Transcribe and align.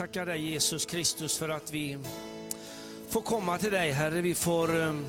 tackar 0.00 0.26
dig 0.26 0.50
Jesus 0.50 0.86
Kristus 0.86 1.38
för 1.38 1.48
att 1.48 1.72
vi 1.72 1.98
får 3.08 3.20
komma 3.20 3.58
till 3.58 3.70
dig 3.70 3.90
Herre. 3.90 4.20
Vi 4.20 4.34
får 4.34 4.76
um, 4.76 5.06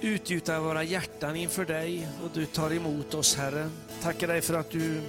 utgjuta 0.00 0.60
våra 0.60 0.82
hjärtan 0.82 1.36
inför 1.36 1.64
dig 1.64 2.08
och 2.24 2.30
du 2.34 2.46
tar 2.46 2.72
emot 2.72 3.14
oss 3.14 3.36
Herre. 3.36 3.70
Tackar 4.02 4.28
dig 4.28 4.40
för 4.40 4.54
att 4.54 4.70
du, 4.70 5.00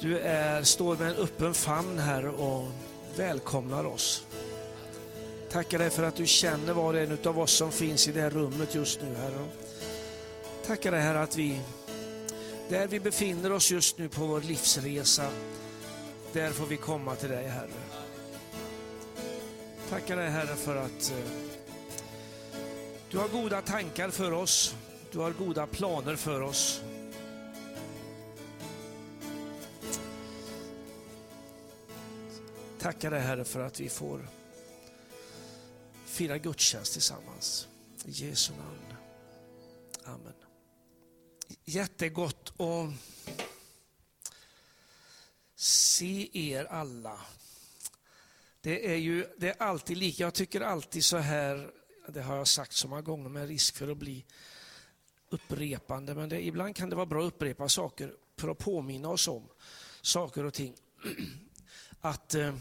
du 0.00 0.18
är, 0.18 0.62
står 0.62 0.96
med 0.96 1.08
en 1.08 1.16
öppen 1.16 1.54
famn 1.54 1.98
här 1.98 2.26
och 2.26 2.68
välkomnar 3.16 3.84
oss. 3.84 4.26
Tackar 5.50 5.78
dig 5.78 5.90
för 5.90 6.02
att 6.02 6.16
du 6.16 6.26
känner 6.26 6.72
var 6.72 6.94
och 6.94 7.00
en 7.00 7.18
av 7.24 7.38
oss 7.38 7.52
som 7.52 7.72
finns 7.72 8.08
i 8.08 8.12
det 8.12 8.20
här 8.20 8.30
rummet 8.30 8.74
just 8.74 9.00
nu 9.02 9.14
Herre. 9.14 9.44
Tackar 10.66 10.90
dig 10.90 11.00
Herre 11.00 11.22
att 11.22 11.36
vi, 11.36 11.60
där 12.68 12.86
vi 12.86 13.00
befinner 13.00 13.52
oss 13.52 13.70
just 13.70 13.98
nu 13.98 14.08
på 14.08 14.26
vår 14.26 14.40
livsresa, 14.40 15.30
där 16.32 16.50
får 16.50 16.66
vi 16.66 16.76
komma 16.76 17.16
till 17.16 17.28
dig 17.28 17.48
Herre. 17.48 17.70
Tackar 19.88 20.16
dig 20.16 20.30
Herre 20.30 20.56
för 20.56 20.76
att 20.76 21.10
eh, 21.10 21.32
du 23.10 23.18
har 23.18 23.28
goda 23.28 23.62
tankar 23.62 24.10
för 24.10 24.32
oss. 24.32 24.76
Du 25.12 25.18
har 25.18 25.30
goda 25.30 25.66
planer 25.66 26.16
för 26.16 26.40
oss. 26.40 26.82
Tackar 32.78 33.10
dig 33.10 33.20
Herre 33.20 33.44
för 33.44 33.60
att 33.60 33.80
vi 33.80 33.88
får 33.88 34.28
fira 36.04 36.38
gudstjänst 36.38 36.92
tillsammans. 36.92 37.68
I 38.04 38.10
Jesu 38.10 38.52
namn. 38.52 38.94
Amen. 40.04 40.32
Jättegott 41.64 42.60
att 42.60 43.12
se 45.62 46.28
er 46.32 46.64
alla. 46.64 47.20
Det 48.60 48.92
är 48.92 48.96
ju 48.96 49.26
det 49.36 49.48
är 49.48 49.62
alltid 49.62 49.96
lika. 49.96 50.22
Jag 50.22 50.34
tycker 50.34 50.60
alltid 50.60 51.04
så 51.04 51.16
här, 51.16 51.70
det 52.08 52.22
har 52.22 52.36
jag 52.36 52.48
sagt 52.48 52.72
så 52.72 52.88
många 52.88 53.02
gånger 53.02 53.28
med 53.28 53.48
risk 53.48 53.76
för 53.76 53.88
att 53.88 53.96
bli 53.96 54.24
upprepande, 55.28 56.14
men 56.14 56.28
det, 56.28 56.46
ibland 56.46 56.76
kan 56.76 56.90
det 56.90 56.96
vara 56.96 57.06
bra 57.06 57.26
att 57.26 57.34
upprepa 57.34 57.68
saker 57.68 58.14
för 58.36 58.48
att 58.48 58.58
påminna 58.58 59.08
oss 59.08 59.28
om 59.28 59.48
saker 60.00 60.44
och 60.44 60.54
ting. 60.54 60.74
Att 62.00 62.34
eh, 62.34 62.56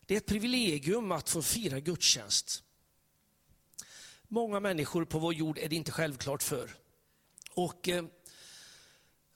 det 0.00 0.14
är 0.14 0.18
ett 0.18 0.26
privilegium 0.26 1.12
att 1.12 1.30
få 1.30 1.42
fira 1.42 1.80
gudstjänst. 1.80 2.62
Många 4.28 4.60
människor 4.60 5.04
på 5.04 5.18
vår 5.18 5.34
jord 5.34 5.58
är 5.58 5.68
det 5.68 5.76
inte 5.76 5.92
självklart 5.92 6.42
för. 6.42 6.70
Och, 7.54 7.88
eh, 7.88 8.04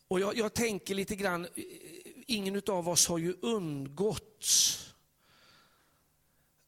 och 0.09 0.21
jag, 0.21 0.37
jag 0.37 0.55
tänker 0.55 0.95
lite 0.95 1.17
grann, 1.17 1.45
eh, 1.45 1.51
ingen 2.31 2.63
av 2.67 2.89
oss 2.89 3.07
har 3.07 3.19
ju 3.19 3.37
undgått 3.43 4.47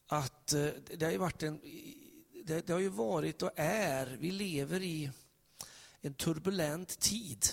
att 0.06 0.52
eh, 0.52 0.66
det 0.96 1.04
har, 1.04 1.12
ju 1.12 1.18
varit 1.18 1.42
en, 1.42 1.60
det, 2.44 2.66
det 2.66 2.72
har 2.72 2.80
ju 2.80 2.88
varit 2.88 3.42
och 3.42 3.50
är, 3.56 4.16
vi 4.20 4.30
lever 4.30 4.82
i 4.82 5.10
en 6.00 6.14
turbulent 6.14 7.00
tid. 7.00 7.46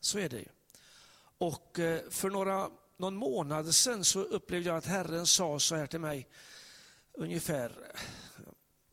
Så 0.00 0.18
är 0.18 0.28
det 0.28 0.38
ju. 0.38 0.48
Och 1.38 1.78
eh, 1.78 2.10
för 2.10 2.30
några, 2.30 2.70
någon 2.96 3.16
månad 3.16 3.74
sedan 3.74 4.04
så 4.04 4.20
upplevde 4.20 4.68
jag 4.68 4.76
att 4.76 4.86
Herren 4.86 5.26
sa 5.26 5.58
så 5.58 5.76
här 5.76 5.86
till 5.86 6.00
mig, 6.00 6.28
ungefär, 7.12 7.92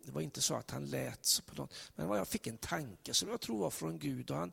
det 0.06 0.12
var 0.12 0.22
inte 0.22 0.42
så 0.42 0.56
att 0.56 0.72
han 0.72 0.86
lät 0.86 1.42
på 1.46 1.56
något, 1.56 1.74
men 1.96 2.10
jag 2.10 2.28
fick 2.28 2.48
en 2.48 2.58
tanke 2.58 3.14
som 3.14 3.30
jag 3.30 3.42
tror 3.42 3.60
var 3.60 3.70
från 3.70 4.00
Gud. 4.00 4.32
Och 4.32 4.38
han, 4.38 4.52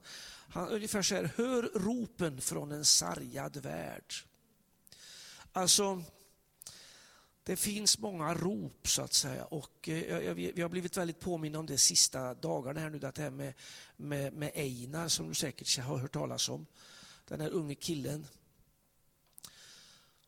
han 0.54 0.68
ungefär 0.68 1.02
så 1.02 1.14
här, 1.14 1.30
hör 1.36 1.62
ropen 1.62 2.40
från 2.40 2.72
en 2.72 2.84
sargad 2.84 3.56
värld. 3.56 4.14
Alltså, 5.52 6.02
det 7.42 7.56
finns 7.56 7.98
många 7.98 8.34
rop 8.34 8.88
så 8.88 9.02
att 9.02 9.12
säga 9.12 9.44
och 9.44 9.88
eh, 9.88 10.34
vi 10.34 10.62
har 10.62 10.68
blivit 10.68 10.96
väldigt 10.96 11.20
påminna 11.20 11.58
om 11.58 11.66
det 11.66 11.78
sista 11.78 12.34
dagarna 12.34 12.80
här 12.80 12.90
nu, 12.90 12.98
det 12.98 13.18
här 13.18 13.30
med, 13.30 13.54
med, 13.96 14.32
med 14.32 14.52
Einar 14.54 15.08
som 15.08 15.28
du 15.28 15.34
säkert 15.34 15.78
har 15.78 15.98
hört 15.98 16.12
talas 16.12 16.48
om. 16.48 16.66
Den 17.28 17.40
här 17.40 17.50
unge 17.50 17.74
killen 17.74 18.26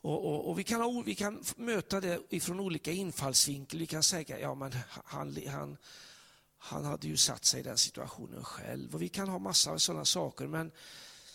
och, 0.01 0.25
och, 0.25 0.51
och, 0.51 0.59
vi, 0.59 0.65
kan, 0.65 1.03
vi 1.05 1.15
kan 1.15 1.45
möta 1.57 2.01
det 2.01 2.21
ifrån 2.31 2.61
olika 2.61 2.93
infallsvinklar. 2.93 3.79
Vi 3.79 3.87
kan 3.87 4.03
säga 4.03 4.39
ja 4.41 4.55
men 4.55 4.73
han, 4.89 5.37
han, 5.47 5.77
han 6.67 6.85
hade 6.85 7.07
ju 7.07 7.17
satt 7.17 7.45
sig 7.45 7.61
i 7.61 7.63
den 7.63 7.79
situationen 7.79 8.45
själv. 8.45 8.95
Och 8.95 9.03
Vi 9.03 9.09
kan 9.09 9.29
ha 9.29 9.39
massa 9.39 9.71
av 9.71 9.79
sådana 9.79 10.05
saker 10.05 10.47
men 10.47 10.73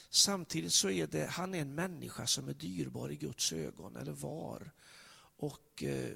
samtidigt 0.10 0.74
så 0.74 0.90
är 0.90 1.08
det, 1.08 1.26
han 1.26 1.56
är 1.56 1.62
en 1.62 1.76
människa 1.76 2.28
som 2.28 2.50
är 2.50 2.54
dyrbar 2.54 3.12
i 3.12 3.16
Guds 3.16 3.54
ögon, 3.54 3.96
eller 3.96 4.12
var. 4.12 4.72
Och 5.38 5.84
eh, 5.84 6.14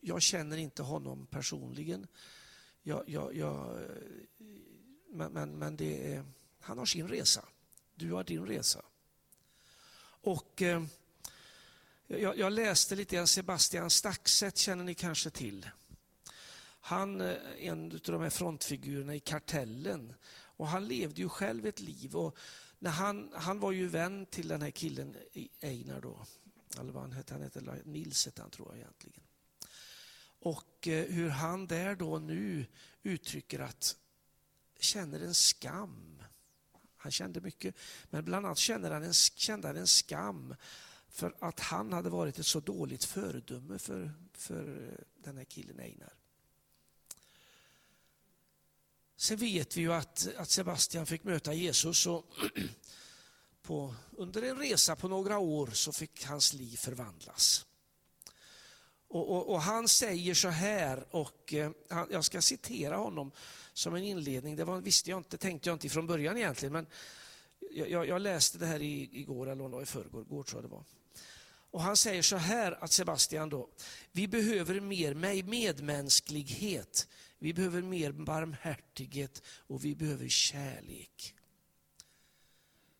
jag 0.00 0.22
känner 0.22 0.56
inte 0.56 0.82
honom 0.82 1.26
personligen. 1.26 2.06
Jag, 2.82 3.08
jag, 3.08 3.36
jag, 3.36 3.82
eh, 3.82 3.88
men 5.10 5.32
men, 5.32 5.58
men 5.58 5.76
det 5.76 6.14
är, 6.14 6.24
han 6.60 6.78
har 6.78 6.86
sin 6.86 7.08
resa. 7.08 7.44
Du 7.94 8.12
har 8.12 8.24
din 8.24 8.46
resa. 8.46 8.82
Och 10.24 10.62
eh, 10.62 10.84
jag, 12.06 12.38
jag 12.38 12.52
läste 12.52 12.96
lite 12.96 13.16
grann 13.16 13.26
Sebastian 13.26 13.90
Staxet, 13.90 14.56
känner 14.56 14.84
ni 14.84 14.94
kanske 14.94 15.30
till. 15.30 15.68
Han 16.86 17.20
är 17.20 17.56
en 17.58 17.92
av 17.92 18.00
de 18.00 18.22
här 18.22 18.30
frontfigurerna 18.30 19.14
i 19.14 19.20
Kartellen. 19.20 20.14
Och 20.32 20.68
han 20.68 20.88
levde 20.88 21.20
ju 21.20 21.28
själv 21.28 21.66
ett 21.66 21.80
liv. 21.80 22.16
Och 22.16 22.36
när 22.78 22.90
han, 22.90 23.32
han 23.34 23.60
var 23.60 23.72
ju 23.72 23.86
vän 23.86 24.26
till 24.26 24.48
den 24.48 24.62
här 24.62 24.70
killen 24.70 25.16
eh, 25.32 25.44
Einar 25.60 26.00
då. 26.00 26.26
Eller 26.80 26.92
vad 26.92 27.02
han 27.02 27.12
hette, 27.12 27.34
han 27.34 27.42
hette 27.42 27.82
Nils 27.84 28.26
hette 28.26 28.42
han 28.42 28.50
tror 28.50 28.68
jag 28.68 28.78
egentligen. 28.78 29.22
Och 30.38 30.88
eh, 30.88 31.04
hur 31.04 31.28
han 31.28 31.66
där 31.66 31.94
då 31.94 32.18
nu 32.18 32.66
uttrycker 33.02 33.60
att 33.60 33.96
känner 34.80 35.20
en 35.20 35.34
skam. 35.34 36.22
Han 36.96 37.12
kände 37.12 37.40
mycket, 37.40 37.74
men 38.10 38.24
bland 38.24 38.46
annat 38.46 38.58
kände 38.58 38.92
han 38.92 39.02
en, 39.02 39.12
kände 39.12 39.68
han 39.68 39.76
en 39.76 39.86
skam 39.86 40.54
för 41.08 41.36
att 41.40 41.60
han 41.60 41.92
hade 41.92 42.10
varit 42.10 42.38
ett 42.38 42.46
så 42.46 42.60
dåligt 42.60 43.04
föredöme 43.04 43.78
för, 43.78 44.12
för 44.32 44.90
den 45.18 45.36
här 45.36 45.44
killen 45.44 45.80
Einar. 45.80 46.12
Sen 49.24 49.36
vet 49.36 49.76
vi 49.76 49.80
ju 49.80 49.92
att, 49.92 50.28
att 50.36 50.50
Sebastian 50.50 51.06
fick 51.06 51.24
möta 51.24 51.54
Jesus 51.54 52.06
och 52.06 52.24
på, 53.62 53.94
under 54.16 54.42
en 54.42 54.58
resa 54.58 54.96
på 54.96 55.08
några 55.08 55.38
år 55.38 55.66
så 55.66 55.92
fick 55.92 56.24
hans 56.24 56.52
liv 56.52 56.76
förvandlas. 56.76 57.66
Och, 59.08 59.30
och, 59.30 59.48
och 59.48 59.60
han 59.62 59.88
säger 59.88 60.34
så 60.34 60.48
här, 60.48 61.06
och 61.10 61.54
eh, 61.54 61.70
jag 62.10 62.24
ska 62.24 62.42
citera 62.42 62.96
honom 62.96 63.32
som 63.72 63.94
en 63.94 64.04
inledning. 64.04 64.56
Det 64.56 64.64
var, 64.64 64.80
visste 64.80 65.10
jag 65.10 65.18
inte, 65.18 65.38
tänkte 65.38 65.68
jag 65.68 65.74
inte 65.74 65.88
från 65.88 66.06
början 66.06 66.36
egentligen, 66.36 66.72
men 66.72 66.86
jag, 67.70 68.08
jag 68.08 68.20
läste 68.20 68.58
det 68.58 68.66
här 68.66 68.82
igår, 68.82 69.48
eller 69.48 69.82
i 69.82 69.86
förrgår, 69.86 70.42
tror 70.42 70.62
jag 70.62 70.70
det 70.70 70.74
var. 70.74 70.84
Och 71.70 71.82
Han 71.82 71.96
säger 71.96 72.22
så 72.22 72.36
här, 72.36 72.84
att 72.84 72.92
Sebastian 72.92 73.48
då, 73.48 73.68
vi 74.12 74.28
behöver 74.28 74.80
mer 74.80 75.42
medmänsklighet, 75.44 77.08
vi 77.44 77.54
behöver 77.54 77.82
mer 77.82 78.12
barmhärtighet 78.12 79.42
och 79.46 79.84
vi 79.84 79.94
behöver 79.94 80.28
kärlek. 80.28 81.34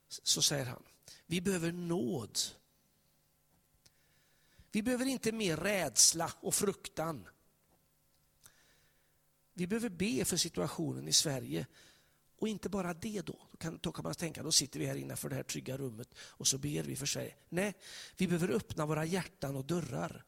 Så 0.09 0.43
säger 0.43 0.65
han, 0.65 0.83
vi 1.27 1.41
behöver 1.41 1.73
nåd. 1.73 2.39
Vi 4.73 4.83
behöver 4.83 5.07
inte 5.07 5.33
mer 5.33 5.57
rädsla 5.57 6.33
och 6.41 6.55
fruktan. 6.55 7.29
Vi 9.55 9.67
behöver 9.67 9.89
be 9.89 10.25
för 10.25 10.37
situationen 10.37 11.09
i 11.09 11.13
Sverige 11.13 11.67
och 12.39 12.49
inte 12.49 12.69
bara 12.69 12.95
det 12.95 13.23
då. 13.27 13.49
Då 13.51 13.57
kan, 13.57 13.79
då 13.83 13.93
kan 13.93 14.03
man 14.03 14.15
tänka, 14.15 14.43
då 14.43 14.53
sitter 14.53 14.81
vi 14.81 14.87
här 14.87 14.97
innanför 14.97 15.29
det 15.29 15.37
här 15.37 15.43
trygga 15.43 15.77
rummet 15.77 16.09
och 16.19 16.47
så 16.47 16.59
ber 16.59 16.83
vi 16.83 16.97
för 16.97 17.07
sig. 17.07 17.37
Nej, 17.49 17.75
vi 18.17 18.27
behöver 18.27 18.49
öppna 18.49 18.87
våra 18.87 19.05
hjärtan 19.05 19.57
och 19.57 19.65
dörrar 19.65 20.25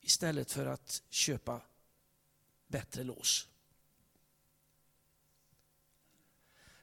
istället 0.00 0.52
för 0.52 0.66
att 0.66 1.02
köpa 1.10 1.62
bättre 2.66 3.04
lås. 3.04 3.48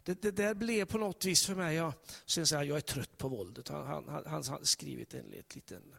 Det, 0.04 0.22
det, 0.22 0.32
där 0.32 0.54
blev 0.54 0.86
på 0.86 0.98
något 0.98 1.26
vis 1.26 1.46
för 1.46 1.56
mig, 1.56 1.76
jag, 1.76 1.94
sen 2.26 2.48
säger 2.48 2.64
jag 2.64 2.78
är 2.78 2.82
trött 2.82 3.18
på 3.18 3.28
våldet. 3.28 3.68
Han, 3.68 3.88
han, 3.88 4.26
han, 4.26 4.44
han 4.44 4.66
skrivit 4.66 5.14
en, 5.14 5.34
ett 5.34 5.56
liten, 5.56 5.96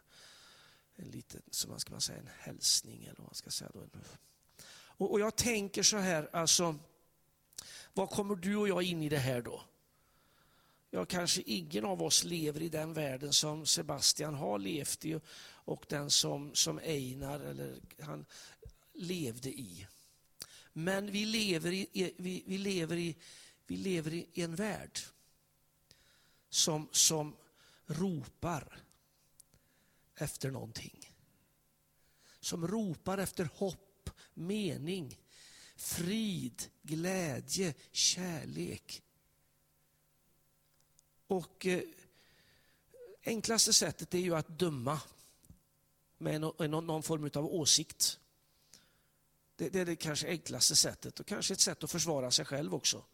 en 0.95 1.07
liten, 1.07 1.41
som 1.51 1.71
man 1.71 1.79
ska 1.79 1.91
man 1.91 2.01
säga, 2.01 2.19
en 2.19 2.29
hälsning 2.39 3.03
eller 3.03 3.17
vad 3.17 3.27
man 3.27 3.35
ska 3.35 3.49
säga. 3.49 3.71
Då. 3.73 3.81
Och, 4.97 5.11
och 5.11 5.19
jag 5.19 5.35
tänker 5.35 5.83
så 5.83 5.97
här, 5.97 6.29
alltså 6.33 6.79
vad 7.93 8.09
kommer 8.09 8.35
du 8.35 8.55
och 8.55 8.67
jag 8.67 8.83
in 8.83 9.03
i 9.03 9.09
det 9.09 9.17
här 9.17 9.41
då? 9.41 9.61
Ja, 10.89 11.05
kanske 11.05 11.41
ingen 11.41 11.85
av 11.85 12.03
oss 12.03 12.23
lever 12.23 12.61
i 12.61 12.69
den 12.69 12.93
världen 12.93 13.33
som 13.33 13.65
Sebastian 13.65 14.35
har 14.35 14.59
levt 14.59 15.05
i 15.05 15.19
och 15.47 15.85
den 15.89 16.11
som, 16.11 16.55
som 16.55 16.79
Einar 16.79 17.39
eller 17.39 17.79
han 17.99 18.25
levde 18.95 19.49
i. 19.49 19.87
Men 20.73 21.11
vi 21.11 21.25
lever 21.25 21.73
i, 21.73 22.13
vi, 22.17 22.43
vi 22.45 22.57
lever 22.57 22.97
i, 22.97 23.15
vi 23.67 23.77
lever 23.77 24.13
i 24.13 24.27
en 24.33 24.55
värld 24.55 24.99
som, 26.49 26.89
som 26.91 27.35
ropar 27.85 28.79
efter 30.15 30.51
någonting. 30.51 31.11
Som 32.39 32.67
ropar 32.67 33.17
efter 33.17 33.49
hopp, 33.55 34.09
mening, 34.33 35.19
frid, 35.75 36.69
glädje, 36.81 37.73
kärlek. 37.91 39.01
Och 41.27 41.65
eh, 41.65 41.81
enklaste 43.23 43.73
sättet 43.73 44.13
är 44.13 44.19
ju 44.19 44.35
att 44.35 44.59
döma 44.59 45.01
med 46.17 46.41
någon, 46.41 46.87
någon 46.87 47.03
form 47.03 47.29
av 47.33 47.45
åsikt. 47.45 48.19
Det, 49.55 49.69
det, 49.69 49.79
är 49.79 49.85
det 49.85 49.95
kanske 49.95 50.27
enklaste 50.27 50.75
sättet 50.75 51.19
och 51.19 51.25
kanske 51.25 51.53
ett 51.53 51.59
sätt 51.59 51.83
att 51.83 51.91
försvara 51.91 52.31
sig 52.31 52.45
själv 52.45 52.73
också. 52.73 53.05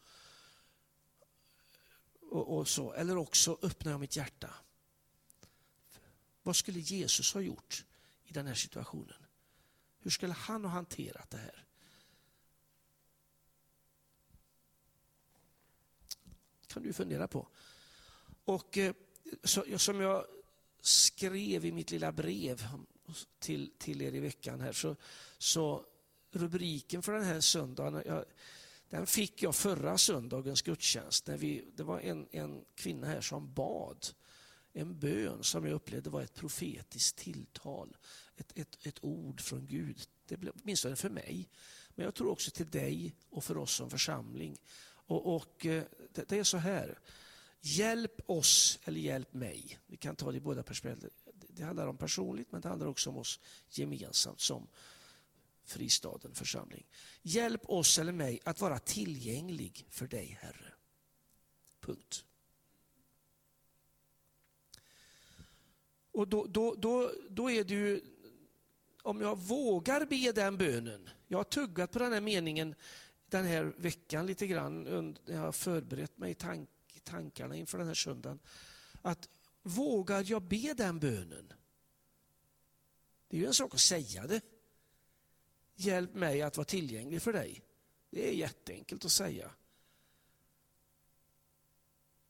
Och, 2.21 2.57
och 2.57 2.67
så. 2.67 2.93
Eller 2.93 3.17
också 3.17 3.57
öppnar 3.61 3.91
jag 3.91 3.99
mitt 3.99 4.15
hjärta. 4.15 4.53
Vad 6.43 6.55
skulle 6.55 6.79
Jesus 6.79 7.33
ha 7.33 7.41
gjort 7.41 7.85
i 8.23 8.33
den 8.33 8.47
här 8.47 8.55
situationen? 8.55 9.25
Hur 9.99 10.11
skulle 10.11 10.33
han 10.33 10.65
ha 10.65 10.71
hanterat 10.71 11.29
det 11.29 11.37
här? 11.37 11.65
kan 16.73 16.83
du 16.83 16.93
fundera 16.93 17.27
på. 17.27 17.47
Och 18.45 18.77
eh, 18.77 18.93
så, 19.43 19.79
som 19.79 20.01
jag 20.01 20.25
skrev 20.81 21.65
i 21.65 21.71
mitt 21.71 21.91
lilla 21.91 22.11
brev 22.11 22.67
till, 23.39 23.71
till 23.77 24.01
er 24.01 24.15
i 24.15 24.19
veckan 24.19 24.61
här 24.61 24.71
så, 24.71 24.95
så 25.37 25.85
rubriken 26.31 27.01
för 27.01 27.13
den 27.13 27.23
här 27.23 27.39
söndagen, 27.39 28.03
jag, 28.05 28.25
den 28.89 29.07
fick 29.07 29.43
jag 29.43 29.55
förra 29.55 29.97
söndagens 29.97 30.61
gudstjänst. 30.61 31.27
När 31.27 31.37
vi, 31.37 31.65
det 31.75 31.83
var 31.83 31.99
en, 31.99 32.27
en 32.31 32.65
kvinna 32.75 33.07
här 33.07 33.21
som 33.21 33.53
bad 33.53 34.07
en 34.73 34.99
bön 34.99 35.43
som 35.43 35.65
jag 35.65 35.73
upplevde 35.73 36.09
var 36.09 36.21
ett 36.21 36.33
profetiskt 36.33 37.17
tilltal. 37.17 37.97
Ett, 38.35 38.57
ett, 38.57 38.77
ett 38.85 39.03
ord 39.03 39.41
från 39.41 39.67
Gud, 39.67 40.01
det 40.25 40.37
blev, 40.37 40.53
åtminstone 40.63 40.95
för 40.95 41.09
mig. 41.09 41.49
Men 41.95 42.05
jag 42.05 42.15
tror 42.15 42.29
också 42.29 42.51
till 42.51 42.69
dig 42.69 43.15
och 43.29 43.43
för 43.43 43.57
oss 43.57 43.75
som 43.75 43.89
församling. 43.89 44.57
Och, 44.83 45.35
och 45.35 45.65
eh, 45.65 45.83
det, 46.13 46.29
det, 46.29 46.39
är 46.39 46.43
så 46.43 46.57
här, 46.57 46.99
hjälp 47.61 48.21
oss 48.25 48.79
eller 48.83 48.99
hjälp 48.99 49.33
mig. 49.33 49.79
Vi 49.87 49.97
kan 49.97 50.15
ta 50.15 50.31
det 50.31 50.37
i 50.37 50.41
båda 50.41 50.63
perspektiv. 50.63 51.09
Det 51.47 51.63
handlar 51.63 51.87
om 51.87 51.97
personligt 51.97 52.51
men 52.51 52.61
det 52.61 52.69
handlar 52.69 52.87
också 52.87 53.09
om 53.09 53.17
oss 53.17 53.39
gemensamt 53.69 54.39
som 54.39 54.67
Fristaden 55.63 56.35
församling. 56.35 56.87
Hjälp 57.21 57.69
oss 57.69 57.99
eller 57.99 58.11
mig 58.11 58.39
att 58.45 58.61
vara 58.61 58.79
tillgänglig 58.79 59.87
för 59.89 60.07
dig 60.07 60.37
Herre. 60.41 60.73
Punkt. 61.79 62.25
Och 66.11 66.27
då, 66.27 66.45
då, 66.45 66.75
då, 66.75 67.11
då 67.29 67.51
är 67.51 67.63
det 67.63 67.73
ju, 67.73 68.01
om 69.01 69.21
jag 69.21 69.37
vågar 69.37 70.05
be 70.05 70.31
den 70.31 70.57
bönen, 70.57 71.09
jag 71.27 71.39
har 71.39 71.43
tuggat 71.43 71.91
på 71.91 71.99
den 71.99 72.13
här 72.13 72.21
meningen 72.21 72.75
den 73.25 73.45
här 73.45 73.63
veckan 73.63 74.25
lite 74.25 74.47
grann, 74.47 74.83
när 75.25 75.33
jag 75.35 75.41
har 75.41 75.51
förberett 75.51 76.17
mig 76.17 76.31
i 76.31 76.35
tank, 76.35 76.69
tankarna 77.03 77.55
inför 77.55 77.77
den 77.77 77.87
här 77.87 77.93
söndagen, 77.93 78.39
att 79.01 79.29
vågar 79.61 80.23
jag 80.31 80.41
be 80.41 80.73
den 80.73 80.99
bönen? 80.99 81.53
Det 83.27 83.37
är 83.37 83.41
ju 83.41 83.47
en 83.47 83.53
sak 83.53 83.73
att 83.73 83.79
säga 83.79 84.27
det. 84.27 84.41
Hjälp 85.75 86.13
mig 86.13 86.41
att 86.41 86.57
vara 86.57 86.65
tillgänglig 86.65 87.21
för 87.21 87.33
dig. 87.33 87.61
Det 88.09 88.29
är 88.29 88.33
jätteenkelt 88.33 89.05
att 89.05 89.11
säga. 89.11 89.51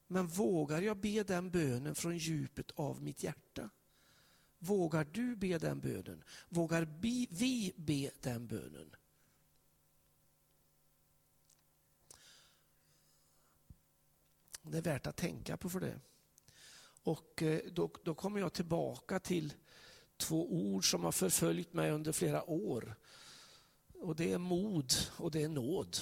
Men 0.08 0.28
vågar 0.28 0.82
jag 0.82 0.98
be 0.98 1.24
den 1.24 1.52
bönen 1.52 1.96
från 1.96 2.18
djupet 2.18 2.72
av 2.72 3.04
mitt 3.04 3.24
hjärta? 3.24 3.70
Vågar 4.60 5.08
du 5.12 5.36
be 5.36 5.58
den 5.58 5.80
bönen? 5.80 6.24
Vågar 6.50 6.88
vi 7.00 7.74
be 7.76 8.12
den 8.22 8.48
bönen? 8.48 8.96
Det 14.62 14.78
är 14.78 14.82
värt 14.82 15.08
att 15.08 15.16
tänka 15.18 15.58
på 15.58 15.70
för 15.70 15.80
det. 15.80 16.00
Och 17.04 17.44
eh, 17.44 17.62
då, 17.72 17.92
då 18.04 18.16
kommer 18.16 18.40
jag 18.40 18.54
tillbaka 18.54 19.20
till 19.20 19.54
två 20.18 20.54
ord 20.54 20.92
som 20.92 21.04
har 21.04 21.12
förföljt 21.12 21.74
mig 21.74 21.92
under 21.92 22.12
flera 22.12 22.50
år. 22.50 22.96
Och 24.02 24.16
Det 24.16 24.32
är 24.32 24.38
mod 24.38 24.94
och 25.18 25.32
det 25.32 25.44
är 25.44 25.50
nåd. 25.50 25.98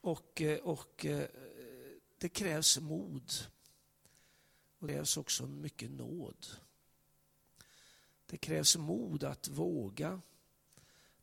Och, 0.00 0.42
eh, 0.42 0.58
och 0.58 1.06
eh, 1.06 1.28
det 2.18 2.28
krävs 2.28 2.78
mod. 2.80 3.32
Och 4.78 4.86
det 4.86 4.92
krävs 4.94 5.16
också 5.16 5.46
mycket 5.46 5.90
nåd. 5.90 6.46
Det 8.26 8.36
krävs 8.38 8.76
mod 8.76 9.24
att 9.24 9.48
våga. 9.48 10.20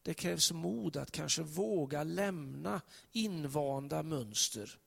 Det 0.01 0.13
krävs 0.13 0.51
mod 0.51 0.97
att 0.97 1.11
kanske 1.11 1.43
våga 1.43 2.03
lämna 2.03 2.81
invanda 3.11 4.03
mönster. 4.03 4.79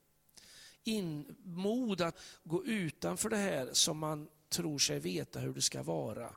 In, 0.85 1.37
mod 1.43 2.01
att 2.01 2.19
gå 2.45 2.65
utanför 2.65 3.29
det 3.29 3.37
här 3.37 3.73
som 3.73 3.99
man 3.99 4.29
tror 4.49 4.79
sig 4.79 5.01
veta 5.01 5.41
hur 5.41 5.55
det 5.55 5.63
ska 5.63 5.83
vara. 5.83 6.37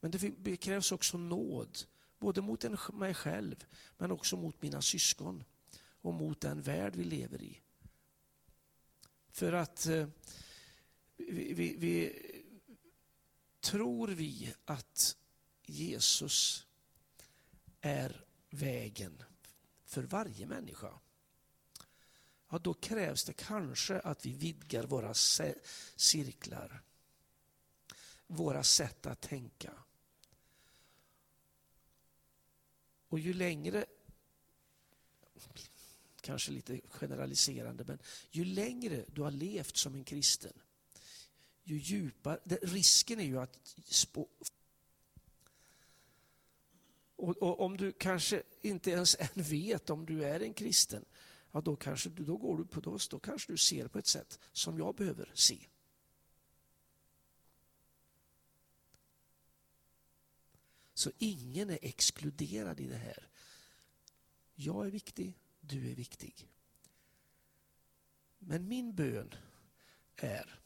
Men 0.00 0.10
det 0.38 0.56
krävs 0.56 0.92
också 0.92 1.18
nåd, 1.18 1.78
både 2.18 2.40
mot 2.40 2.92
mig 2.92 3.14
själv 3.14 3.66
men 3.98 4.10
också 4.10 4.36
mot 4.36 4.62
mina 4.62 4.82
syskon 4.82 5.44
och 5.80 6.14
mot 6.14 6.40
den 6.40 6.62
värld 6.62 6.96
vi 6.96 7.04
lever 7.04 7.42
i. 7.42 7.60
För 9.30 9.52
att 9.52 9.86
eh, 9.86 10.08
vi, 11.16 11.52
vi, 11.52 11.76
vi, 11.76 12.22
tror 13.60 14.08
vi 14.08 14.54
att 14.64 15.16
Jesus 15.62 16.66
är 17.80 18.24
vägen 18.50 19.22
för 19.84 20.02
varje 20.02 20.46
människa, 20.46 21.00
ja, 22.48 22.58
då 22.58 22.74
krävs 22.74 23.24
det 23.24 23.32
kanske 23.32 24.00
att 24.00 24.26
vi 24.26 24.32
vidgar 24.32 24.84
våra 24.84 25.14
cirklar, 25.96 26.82
våra 28.26 28.62
sätt 28.62 29.06
att 29.06 29.20
tänka. 29.20 29.72
Och 33.08 33.18
ju 33.18 33.32
längre, 33.32 33.86
kanske 36.20 36.52
lite 36.52 36.80
generaliserande, 36.88 37.84
men 37.84 37.98
ju 38.30 38.44
längre 38.44 39.04
du 39.08 39.22
har 39.22 39.30
levt 39.30 39.76
som 39.76 39.94
en 39.94 40.04
kristen, 40.04 40.52
ju 41.64 41.78
djupare, 41.78 42.38
risken 42.62 43.20
är 43.20 43.24
ju 43.24 43.38
att 43.38 43.76
spå, 43.84 44.28
och, 47.18 47.36
och, 47.42 47.60
om 47.60 47.76
du 47.76 47.92
kanske 47.92 48.42
inte 48.60 48.90
ens 48.90 49.16
än 49.18 49.42
vet 49.42 49.90
om 49.90 50.06
du 50.06 50.24
är 50.24 50.40
en 50.40 50.54
kristen, 50.54 51.04
ja 51.52 51.60
då, 51.60 51.76
kanske, 51.76 52.08
då, 52.08 52.36
går 52.36 52.58
du 52.58 52.64
på, 52.64 52.80
då, 52.80 52.98
då 53.10 53.18
kanske 53.18 53.52
du 53.52 53.56
ser 53.56 53.88
på 53.88 53.98
ett 53.98 54.06
sätt 54.06 54.38
som 54.52 54.78
jag 54.78 54.94
behöver 54.94 55.30
se. 55.34 55.66
Så 60.98 61.10
ingen 61.18 61.70
är 61.70 61.78
exkluderad 61.82 62.80
i 62.80 62.86
det 62.86 62.96
här. 62.96 63.28
Jag 64.54 64.86
är 64.86 64.90
viktig, 64.90 65.38
du 65.60 65.90
är 65.90 65.94
viktig. 65.94 66.48
Men 68.38 68.68
min 68.68 68.94
bön 68.94 69.34
är 70.16 70.60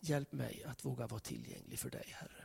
Hjälp 0.00 0.32
mig 0.32 0.64
att 0.64 0.84
våga 0.84 1.06
vara 1.06 1.20
tillgänglig 1.20 1.78
för 1.78 1.90
dig, 1.90 2.06
Herre. 2.06 2.44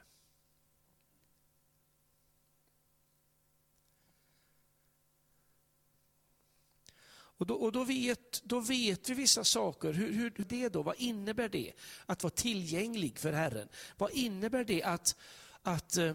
Och 7.44 7.48
då, 7.48 7.56
och 7.56 7.72
då, 7.72 7.84
vet, 7.84 8.44
då 8.44 8.60
vet 8.60 9.10
vi 9.10 9.14
vissa 9.14 9.44
saker. 9.44 9.94
Hur, 9.94 10.14
hur 10.14 10.30
det 10.30 10.70
då? 10.70 10.84
Vad 10.84 10.96
innebär 10.98 11.50
det 11.50 11.74
att 12.06 12.24
vara 12.24 12.32
tillgänglig 12.32 13.20
för 13.20 13.34
Herren? 13.34 13.70
Vad 13.98 14.12
innebär 14.12 14.64
det 14.64 14.84
att, 14.84 15.16
att, 15.64 15.98
eh, 15.98 16.14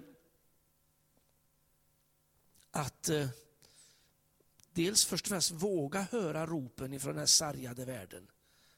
att, 2.70 3.08
eh, 3.08 3.28
dels 4.72 5.04
först 5.04 5.24
och 5.24 5.28
främst 5.28 5.50
våga 5.50 6.02
höra 6.02 6.46
ropen 6.46 6.94
ifrån 6.94 7.12
den 7.12 7.18
här 7.18 7.26
sargade 7.26 7.84
världen. 7.84 8.30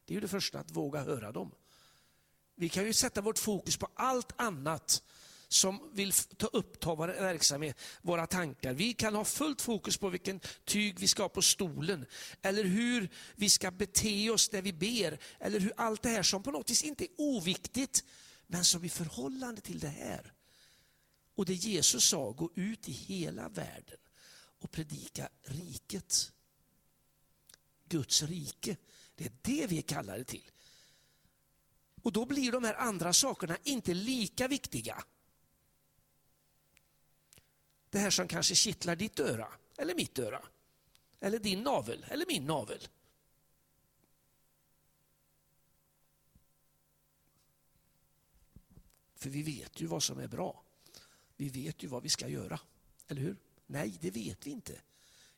Det 0.05 0.13
är 0.13 0.15
ju 0.15 0.21
det 0.21 0.29
första, 0.29 0.59
att 0.59 0.71
våga 0.71 1.01
höra 1.01 1.33
dem. 1.33 1.55
Vi 2.55 2.69
kan 2.69 2.85
ju 2.85 2.93
sätta 2.93 3.21
vårt 3.21 3.39
fokus 3.39 3.77
på 3.77 3.89
allt 3.95 4.33
annat 4.37 5.03
som 5.49 5.91
vill 5.93 6.13
ta 6.13 6.47
uppta 6.47 6.95
vår 6.95 7.09
verksamhet, 7.09 7.81
våra 8.03 8.27
tankar. 8.27 8.75
Vi 8.75 8.95
kan 8.95 9.15
ha 9.15 9.25
fullt 9.25 9.61
fokus 9.61 9.97
på 9.97 10.09
vilken 10.09 10.41
tyg 10.65 10.99
vi 10.99 11.09
ska 11.09 11.23
ha 11.23 11.29
på 11.29 11.43
stolen, 11.43 12.07
eller 12.43 12.65
hur 12.65 13.09
vi 13.37 13.49
ska 13.49 13.71
bete 13.71 14.31
oss 14.31 14.53
när 14.53 14.63
vi 14.63 14.73
ber, 14.73 15.19
eller 15.41 15.61
hur 15.61 15.73
allt 15.77 16.03
det 16.03 16.09
här 16.09 16.23
som 16.23 16.43
på 16.43 16.51
något 16.51 16.71
vis 16.71 16.83
inte 16.83 17.05
är 17.05 17.11
oviktigt, 17.17 18.05
men 18.47 18.65
som 18.65 18.85
i 18.85 18.89
förhållande 18.89 19.61
till 19.61 19.79
det 19.79 19.89
här. 19.89 20.33
Och 21.41 21.47
det 21.47 21.55
Jesus 21.55 22.05
sa, 22.05 22.33
gå 22.33 22.51
ut 22.55 22.89
i 22.89 22.93
hela 22.93 23.49
världen 23.49 23.99
och 24.59 24.71
predika 24.71 25.29
riket. 25.43 26.33
Guds 27.85 28.23
rike. 28.23 28.77
Det 29.15 29.25
är 29.25 29.33
det 29.43 29.67
vi 29.67 29.79
är 29.79 29.83
kallade 29.83 30.25
till. 30.25 30.51
Och 32.03 32.13
då 32.13 32.27
blir 32.27 32.53
de 32.53 32.65
här 32.65 32.75
andra 32.75 33.13
sakerna 33.13 33.57
inte 33.63 33.95
lika 33.95 34.49
viktiga. 34.49 35.05
Det 37.91 37.99
här 37.99 38.11
som 38.11 38.29
kanske 38.29 38.55
kittlar 38.55 38.97
ditt 38.97 39.21
öra, 39.21 39.49
eller 39.79 39.95
mitt 39.95 40.19
öra, 40.19 40.43
eller 41.21 41.39
din 41.39 41.63
navel, 41.63 42.07
eller 42.09 42.27
min 42.27 42.45
navel. 42.45 42.89
För 49.15 49.31
vi 49.31 49.43
vet 49.43 49.81
ju 49.81 49.87
vad 49.87 50.03
som 50.03 50.19
är 50.19 50.29
bra. 50.29 50.65
Vi 51.41 51.49
vet 51.49 51.83
ju 51.83 51.89
vad 51.89 52.03
vi 52.03 52.09
ska 52.09 52.29
göra, 52.29 52.61
eller 53.09 53.21
hur? 53.21 53.37
Nej, 53.67 53.99
det 54.01 54.11
vet 54.11 54.47
vi 54.47 54.51
inte. 54.51 54.81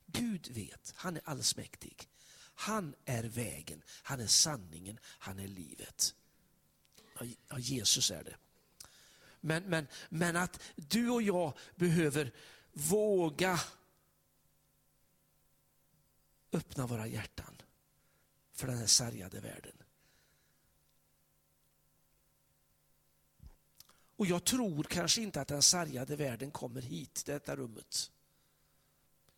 Gud 0.07 0.49
vet, 0.51 0.93
han 0.97 1.17
är 1.17 1.23
allsmäktig. 1.25 2.09
Han 2.55 2.95
är 3.05 3.25
vägen, 3.25 3.83
han 3.89 4.21
är 4.21 4.27
sanningen, 4.27 4.99
han 5.05 5.39
är 5.39 5.49
livet. 5.49 6.15
Ja, 7.49 7.59
Jesus 7.59 8.11
är 8.11 8.25
det. 8.25 8.37
Men, 9.41 9.63
men, 9.63 9.87
men 10.09 10.37
att 10.37 10.61
du 10.77 11.11
och 11.11 11.23
jag 11.23 11.59
behöver 11.77 12.33
våga 12.73 13.61
öppna 16.53 16.87
våra 16.87 17.07
hjärtan 17.07 17.63
för 18.53 18.67
den 18.67 18.77
här 18.79 18.87
sargade 18.87 19.41
världen. 19.41 19.82
Och 24.23 24.29
jag 24.29 24.45
tror 24.45 24.85
kanske 24.85 25.23
inte 25.23 25.41
att 25.41 25.49
den 25.49 25.63
sargade 25.63 26.17
världen 26.17 26.51
kommer 26.51 26.83
hit 26.83 27.15
till 27.15 27.33
detta 27.33 27.57
rummet. 27.57 28.11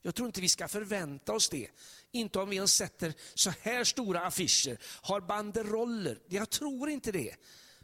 Jag 0.02 0.14
tror 0.14 0.26
inte 0.26 0.40
vi 0.40 0.48
ska 0.48 0.68
förvänta 0.68 1.32
oss 1.32 1.48
det. 1.48 1.68
Inte 2.10 2.38
om 2.38 2.48
vi 2.48 2.56
ens 2.56 2.74
sätter 2.74 3.14
så 3.34 3.50
här 3.60 3.84
stora 3.84 4.20
affischer, 4.20 4.78
har 4.82 5.20
banderoller. 5.20 6.18
Jag 6.28 6.50
tror 6.50 6.90
inte 6.90 7.12
det. 7.12 7.36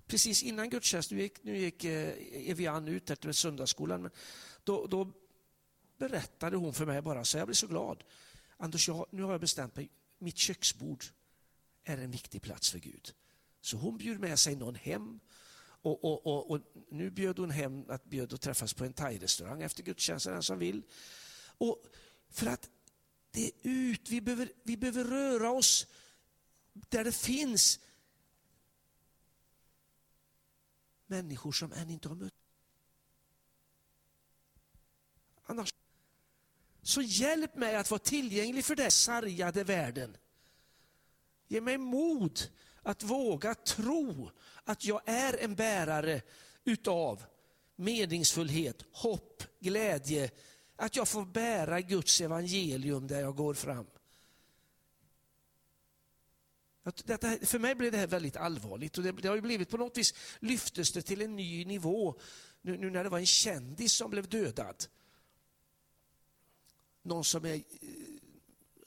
Precis 0.06 0.42
innan 0.42 0.70
gudstjänsten, 0.70 1.16
nu 1.16 1.22
gick, 1.22 1.44
nu 1.44 1.58
gick 1.58 1.84
eh, 1.84 2.50
Evian 2.50 2.88
ut 2.88 3.10
efter 3.10 3.32
söndagsskolan, 3.32 4.02
men 4.02 4.10
då, 4.64 4.86
då 4.86 5.12
berättade 5.98 6.56
hon 6.56 6.74
för 6.74 6.86
mig 6.86 7.02
bara 7.02 7.24
så 7.24 7.38
jag 7.38 7.46
blev 7.46 7.54
så 7.54 7.66
glad. 7.66 8.04
Anders, 8.56 8.88
jag, 8.88 9.06
nu 9.10 9.22
har 9.22 9.32
jag 9.32 9.40
bestämt 9.40 9.76
mig, 9.76 9.90
mitt 10.18 10.38
köksbord 10.38 11.04
är 11.84 11.98
en 11.98 12.10
viktig 12.10 12.42
plats 12.42 12.70
för 12.70 12.78
Gud. 12.78 13.14
Så 13.60 13.76
hon 13.76 13.98
bjöd 13.98 14.20
med 14.20 14.38
sig 14.38 14.56
någon 14.56 14.74
hem 14.74 15.20
och, 15.82 16.04
och, 16.04 16.26
och, 16.26 16.50
och 16.50 16.60
nu 16.88 17.10
bjöd 17.10 17.38
hon 17.38 17.50
hem 17.50 17.84
att 17.90 18.04
bjöd 18.04 18.32
att 18.32 18.40
träffas 18.40 18.74
på 18.74 18.84
en 18.84 18.92
thai-restaurang 18.92 19.62
efter 19.62 19.82
gudstjänsten, 19.82 20.32
den 20.32 20.42
som 20.42 20.58
vill. 20.58 20.82
Och 21.58 21.84
för 22.30 22.46
att 22.46 22.70
det 23.30 23.46
är 23.46 23.52
ut, 23.62 24.10
vi 24.10 24.20
behöver, 24.20 24.52
vi 24.62 24.76
behöver 24.76 25.04
röra 25.04 25.50
oss 25.50 25.86
där 26.72 27.04
det 27.04 27.12
finns 27.12 27.80
människor 31.06 31.52
som 31.52 31.72
än 31.72 31.90
inte 31.90 32.08
har 32.08 32.16
mött. 32.16 32.34
Annars. 35.44 35.74
Så 36.82 37.02
hjälp 37.02 37.56
mig 37.56 37.76
att 37.76 37.90
vara 37.90 37.98
tillgänglig 37.98 38.64
för 38.64 38.76
den 38.76 38.90
sargade 38.90 39.64
världen. 39.64 40.16
Ge 41.48 41.60
mig 41.60 41.78
mod 41.78 42.40
att 42.82 43.02
våga 43.02 43.54
tro 43.54 44.30
att 44.64 44.84
jag 44.84 45.00
är 45.04 45.44
en 45.44 45.54
bärare 45.54 46.22
utav 46.64 47.24
meningsfullhet, 47.76 48.84
hopp, 48.92 49.42
glädje, 49.60 50.30
att 50.76 50.96
jag 50.96 51.08
får 51.08 51.24
bära 51.24 51.80
Guds 51.80 52.20
evangelium 52.20 53.06
där 53.06 53.20
jag 53.20 53.36
går 53.36 53.54
fram. 53.54 53.86
Detta, 57.04 57.36
för 57.42 57.58
mig 57.58 57.74
blev 57.74 57.92
det 57.92 57.98
här 57.98 58.06
väldigt 58.06 58.36
allvarligt 58.36 58.98
och 58.98 59.04
det, 59.04 59.12
det 59.12 59.28
har 59.28 59.34
ju 59.34 59.40
blivit 59.40 59.68
på 59.68 59.76
något 59.76 59.98
vis 59.98 60.14
lyftes 60.40 60.92
det 60.92 61.02
till 61.02 61.22
en 61.22 61.36
ny 61.36 61.64
nivå 61.64 62.20
nu, 62.62 62.76
nu, 62.76 62.90
när 62.90 63.04
det 63.04 63.10
var 63.10 63.18
en 63.18 63.26
kändis 63.26 63.92
som 63.92 64.10
blev 64.10 64.28
dödad. 64.28 64.84
Någon 67.02 67.24
som 67.24 67.44
är, 67.44 67.54
eh, 67.54 67.62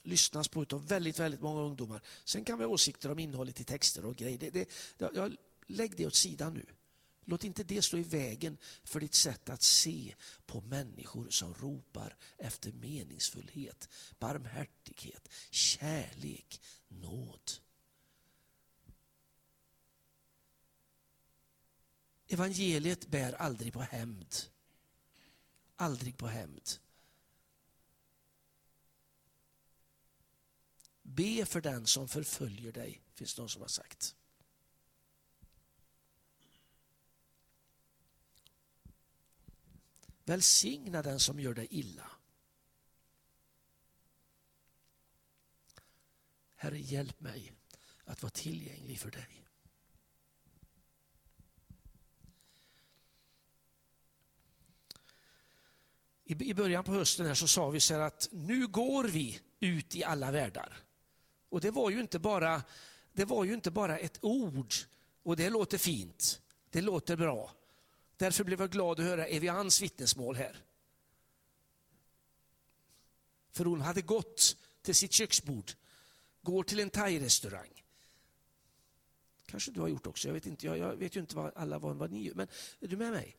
lyssnas 0.03 0.47
på 0.47 0.65
av 0.71 0.87
väldigt, 0.87 1.19
väldigt 1.19 1.41
många 1.41 1.61
ungdomar. 1.61 2.01
Sen 2.23 2.45
kan 2.45 2.57
vi 2.57 2.63
ha 2.63 2.71
åsikter 2.71 3.11
om 3.11 3.19
innehållet 3.19 3.61
i 3.61 3.63
texter 3.63 4.05
och 4.05 4.15
grejer. 4.15 4.37
Det, 4.37 4.49
det, 4.49 4.69
jag, 4.97 5.35
lägg 5.67 5.97
det 5.97 6.07
åt 6.07 6.15
sidan 6.15 6.53
nu. 6.53 6.65
Låt 7.25 7.43
inte 7.43 7.63
det 7.63 7.81
stå 7.81 7.97
i 7.97 8.03
vägen 8.03 8.57
för 8.83 8.99
ditt 8.99 9.13
sätt 9.13 9.49
att 9.49 9.61
se 9.61 10.15
på 10.45 10.61
människor 10.61 11.29
som 11.29 11.53
ropar 11.53 12.15
efter 12.37 12.71
meningsfullhet, 12.71 13.89
barmhärtighet, 14.19 15.29
kärlek, 15.49 16.61
nåd. 16.87 17.51
Evangeliet 22.27 23.07
bär 23.07 23.33
aldrig 23.33 23.73
på 23.73 23.81
hämnd. 23.81 24.35
Aldrig 25.75 26.17
på 26.17 26.27
hämnd. 26.27 26.69
Be 31.03 31.45
för 31.45 31.61
den 31.61 31.87
som 31.87 32.07
förföljer 32.07 32.71
dig, 32.71 33.01
finns 33.13 33.35
det 33.35 33.41
någon 33.41 33.49
som 33.49 33.61
har 33.61 33.69
sagt. 33.69 34.15
Välsigna 40.25 41.01
den 41.01 41.19
som 41.19 41.39
gör 41.39 41.53
dig 41.53 41.67
illa. 41.69 42.11
Herre, 46.55 46.79
hjälp 46.79 47.19
mig 47.19 47.53
att 48.05 48.23
vara 48.23 48.29
tillgänglig 48.29 48.99
för 48.99 49.11
dig. 49.11 49.39
I 56.23 56.53
början 56.53 56.83
på 56.83 56.91
hösten 56.91 57.25
här 57.25 57.33
så 57.33 57.47
sa 57.47 57.69
vi 57.69 57.79
så 57.79 57.93
att 57.93 58.27
nu 58.31 58.67
går 58.67 59.03
vi 59.03 59.39
ut 59.59 59.95
i 59.95 60.03
alla 60.03 60.31
världar. 60.31 60.83
Och 61.53 61.61
det 61.61 61.71
var 61.71 61.89
ju 61.89 61.99
inte 61.99 62.19
bara, 62.19 62.63
det 63.11 63.25
var 63.25 63.43
ju 63.43 63.53
inte 63.53 63.71
bara 63.71 63.97
ett 63.97 64.17
ord 64.21 64.73
och 65.23 65.35
det 65.35 65.49
låter 65.49 65.77
fint, 65.77 66.41
det 66.69 66.81
låter 66.81 67.15
bra. 67.15 67.51
Därför 68.17 68.43
blev 68.43 68.59
jag 68.59 68.71
glad 68.71 68.99
att 68.99 69.05
höra 69.05 69.25
Evians 69.25 69.81
vittnesmål 69.81 70.35
här. 70.35 70.57
För 73.51 73.65
hon 73.65 73.81
hade 73.81 74.01
gått 74.01 74.57
till 74.81 74.95
sitt 74.95 75.11
köksbord, 75.11 75.71
går 76.41 76.63
till 76.63 76.79
en 76.79 76.89
thai-restaurang. 76.89 77.83
Kanske 79.45 79.71
du 79.71 79.81
har 79.81 79.87
gjort 79.87 80.07
också, 80.07 80.27
jag 80.27 80.33
vet 80.33 80.45
inte, 80.45 80.65
jag, 80.65 80.77
jag 80.77 80.95
vet 80.95 81.15
ju 81.15 81.19
inte 81.19 81.35
vad 81.35 81.51
alla 81.55 81.79
vad, 81.79 81.95
vad 81.95 82.11
ni 82.11 82.23
gör, 82.23 82.35
men 82.35 82.47
är 82.79 82.87
du 82.87 82.97
med 82.97 83.11
mig? 83.11 83.37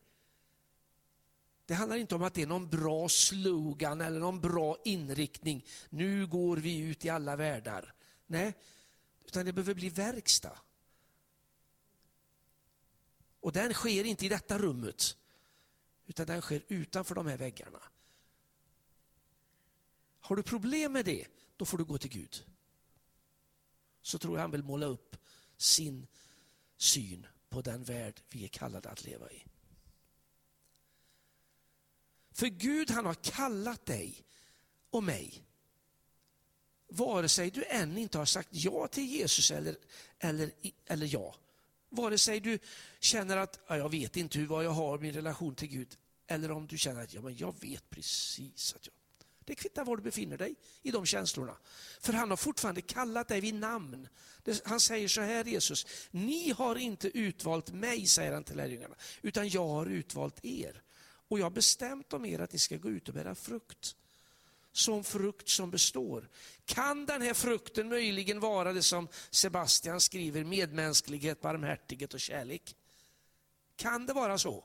Det 1.66 1.75
handlar 1.75 1.97
inte 1.97 2.14
om 2.14 2.23
att 2.23 2.35
det 2.35 2.42
är 2.42 2.47
någon 2.47 2.68
bra 2.68 3.09
slogan 3.09 4.00
eller 4.00 4.21
någon 4.21 4.40
bra 4.40 4.76
inriktning. 4.85 5.64
Nu 5.90 6.26
går 6.26 6.56
vi 6.56 6.78
ut 6.78 7.04
i 7.04 7.09
alla 7.09 7.37
världar. 7.37 7.94
Nej, 8.26 8.54
utan 9.24 9.46
det 9.46 9.52
behöver 9.52 9.74
bli 9.74 9.88
verkstad. 9.88 10.58
Och 13.40 13.52
den 13.52 13.74
sker 13.74 14.04
inte 14.04 14.26
i 14.26 14.28
detta 14.28 14.58
rummet, 14.58 15.16
utan 16.06 16.26
den 16.26 16.40
sker 16.40 16.62
utanför 16.68 17.14
de 17.14 17.26
här 17.26 17.36
väggarna. 17.36 17.82
Har 20.20 20.36
du 20.36 20.42
problem 20.42 20.92
med 20.92 21.04
det, 21.04 21.26
då 21.56 21.64
får 21.64 21.78
du 21.78 21.84
gå 21.84 21.98
till 21.98 22.10
Gud. 22.10 22.44
Så 24.02 24.18
tror 24.18 24.34
jag 24.34 24.40
han 24.40 24.50
vill 24.50 24.62
måla 24.62 24.86
upp 24.86 25.16
sin 25.56 26.06
syn 26.76 27.26
på 27.48 27.62
den 27.62 27.84
värld 27.84 28.20
vi 28.30 28.44
är 28.44 28.48
kallade 28.48 28.90
att 28.90 29.04
leva 29.04 29.30
i. 29.30 29.44
För 32.30 32.46
Gud 32.46 32.90
han 32.90 33.06
har 33.06 33.14
kallat 33.14 33.86
dig 33.86 34.24
och 34.90 35.04
mig. 35.04 35.44
Vare 36.96 37.28
sig 37.28 37.50
du 37.50 37.64
än 37.64 37.98
inte 37.98 38.18
har 38.18 38.24
sagt 38.24 38.48
ja 38.50 38.88
till 38.88 39.06
Jesus 39.06 39.50
eller, 39.50 39.76
eller, 40.18 40.50
eller 40.86 41.14
ja. 41.14 41.34
Vare 41.88 42.18
sig 42.18 42.40
du 42.40 42.58
känner 43.00 43.36
att 43.36 43.60
ja, 43.66 43.76
jag 43.76 43.88
vet 43.88 44.16
inte 44.16 44.38
hur 44.38 44.46
vad 44.46 44.64
jag 44.64 44.70
har 44.70 44.98
min 44.98 45.14
relation 45.14 45.54
till 45.54 45.68
Gud. 45.68 45.96
Eller 46.26 46.50
om 46.50 46.66
du 46.66 46.78
känner 46.78 47.02
att 47.02 47.14
ja, 47.14 47.20
men 47.20 47.36
jag 47.36 47.60
vet 47.60 47.90
precis 47.90 48.74
att 48.76 48.86
jag... 48.86 48.94
Det 49.44 49.54
kvittar 49.54 49.84
var 49.84 49.96
du 49.96 50.02
befinner 50.02 50.38
dig 50.38 50.54
i 50.82 50.90
de 50.90 51.06
känslorna. 51.06 51.56
För 52.00 52.12
han 52.12 52.30
har 52.30 52.36
fortfarande 52.36 52.80
kallat 52.80 53.28
dig 53.28 53.40
vid 53.40 53.54
namn. 53.54 54.08
Han 54.64 54.80
säger 54.80 55.08
så 55.08 55.20
här 55.20 55.44
Jesus, 55.44 55.86
ni 56.10 56.50
har 56.50 56.76
inte 56.76 57.18
utvalt 57.18 57.72
mig, 57.72 58.06
säger 58.06 58.32
han 58.32 58.44
till 58.44 58.56
lärjungarna, 58.56 58.94
utan 59.22 59.48
jag 59.48 59.68
har 59.68 59.86
utvalt 59.86 60.44
er. 60.44 60.82
Och 61.28 61.38
jag 61.38 61.44
har 61.44 61.50
bestämt 61.50 62.12
om 62.12 62.24
er 62.24 62.38
att 62.38 62.52
ni 62.52 62.58
ska 62.58 62.76
gå 62.76 62.90
ut 62.90 63.08
och 63.08 63.14
bära 63.14 63.34
frukt 63.34 63.96
som 64.76 65.04
frukt 65.04 65.48
som 65.48 65.70
består. 65.70 66.28
Kan 66.64 67.06
den 67.06 67.22
här 67.22 67.34
frukten 67.34 67.88
möjligen 67.88 68.40
vara 68.40 68.72
det 68.72 68.82
som 68.82 69.08
Sebastian 69.30 70.00
skriver, 70.00 70.44
medmänsklighet, 70.44 71.40
barmhärtighet 71.40 72.14
och 72.14 72.20
kärlek? 72.20 72.76
Kan 73.76 74.06
det 74.06 74.12
vara 74.12 74.38
så? 74.38 74.64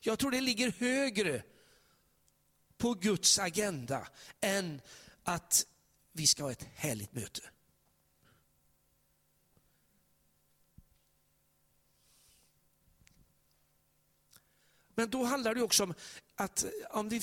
Jag 0.00 0.18
tror 0.18 0.30
det 0.30 0.40
ligger 0.40 0.70
högre 0.70 1.42
på 2.76 2.94
Guds 2.94 3.38
agenda 3.38 4.08
än 4.40 4.80
att 5.22 5.66
vi 6.12 6.26
ska 6.26 6.42
ha 6.42 6.52
ett 6.52 6.68
härligt 6.74 7.12
möte. 7.12 7.42
Men 14.94 15.10
då 15.10 15.24
handlar 15.24 15.54
det 15.54 15.62
också 15.62 15.82
om 15.82 15.94
att 16.34 16.64
om 16.90 17.08
vi 17.08 17.22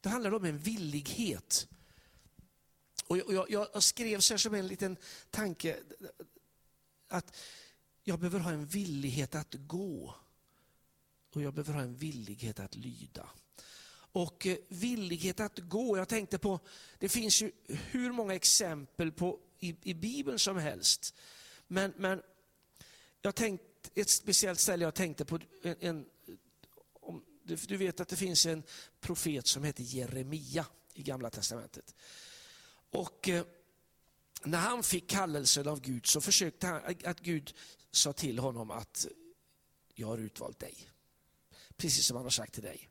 det 0.00 0.08
handlar 0.08 0.34
om 0.34 0.44
en 0.44 0.58
villighet. 0.58 1.68
Och 3.06 3.18
jag, 3.18 3.50
jag, 3.50 3.68
jag 3.74 3.82
skrev 3.82 4.20
så 4.20 4.32
här 4.32 4.38
som 4.38 4.54
en 4.54 4.66
liten 4.66 4.96
tanke, 5.30 5.78
att 7.08 7.36
jag 8.04 8.18
behöver 8.18 8.38
ha 8.38 8.50
en 8.50 8.66
villighet 8.66 9.34
att 9.34 9.54
gå 9.54 10.14
och 11.34 11.42
jag 11.42 11.54
behöver 11.54 11.72
ha 11.72 11.80
en 11.80 11.96
villighet 11.96 12.60
att 12.60 12.74
lyda. 12.74 13.28
Och 14.12 14.46
eh, 14.46 14.56
villighet 14.68 15.40
att 15.40 15.58
gå, 15.58 15.96
jag 15.96 16.08
tänkte 16.08 16.38
på, 16.38 16.60
det 16.98 17.08
finns 17.08 17.42
ju 17.42 17.52
hur 17.66 18.12
många 18.12 18.34
exempel 18.34 19.12
på, 19.12 19.38
i, 19.58 19.76
i 19.82 19.94
Bibeln 19.94 20.38
som 20.38 20.56
helst. 20.56 21.14
Men, 21.66 21.92
men 21.96 22.22
jag 23.22 23.34
tänkte, 23.34 23.66
ett 23.94 24.10
speciellt 24.10 24.60
ställe 24.60 24.84
jag 24.84 24.94
tänkte 24.94 25.24
på, 25.24 25.38
en, 25.62 25.76
en 25.80 26.06
du 27.56 27.76
vet 27.76 28.00
att 28.00 28.08
det 28.08 28.16
finns 28.16 28.46
en 28.46 28.62
profet 29.00 29.46
som 29.46 29.64
heter 29.64 29.82
Jeremia 29.82 30.66
i 30.94 31.02
Gamla 31.02 31.30
Testamentet. 31.30 31.94
Och 32.90 33.28
eh, 33.28 33.44
när 34.42 34.58
han 34.58 34.82
fick 34.82 35.10
kallelsen 35.10 35.68
av 35.68 35.80
Gud 35.80 36.06
så 36.06 36.20
försökte 36.20 36.66
han, 36.66 36.96
att 37.04 37.20
Gud 37.20 37.54
sa 37.90 38.12
till 38.12 38.38
honom 38.38 38.70
att 38.70 39.06
jag 39.94 40.06
har 40.06 40.18
utvalt 40.18 40.58
dig. 40.58 40.88
Precis 41.76 42.06
som 42.06 42.16
han 42.16 42.26
har 42.26 42.30
sagt 42.30 42.54
till 42.54 42.62
dig. 42.62 42.88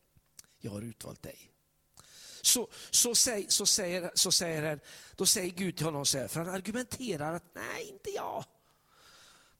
Jag 0.59 0.71
har 0.71 0.81
utvalt 0.81 1.21
dig. 1.21 1.51
Så, 2.41 2.69
så, 2.89 3.15
säg, 3.15 3.45
så, 3.49 3.65
säger, 3.65 4.11
så 4.15 4.31
säger 4.31 4.69
han, 4.69 4.79
då 5.15 5.25
säger 5.25 5.51
Gud 5.51 5.77
till 5.77 5.85
honom 5.85 6.05
så 6.05 6.17
här, 6.17 6.27
för 6.27 6.39
han 6.39 6.49
argumenterar 6.49 7.33
att 7.33 7.55
nej, 7.55 7.89
inte 7.89 8.09
jag. 8.09 8.45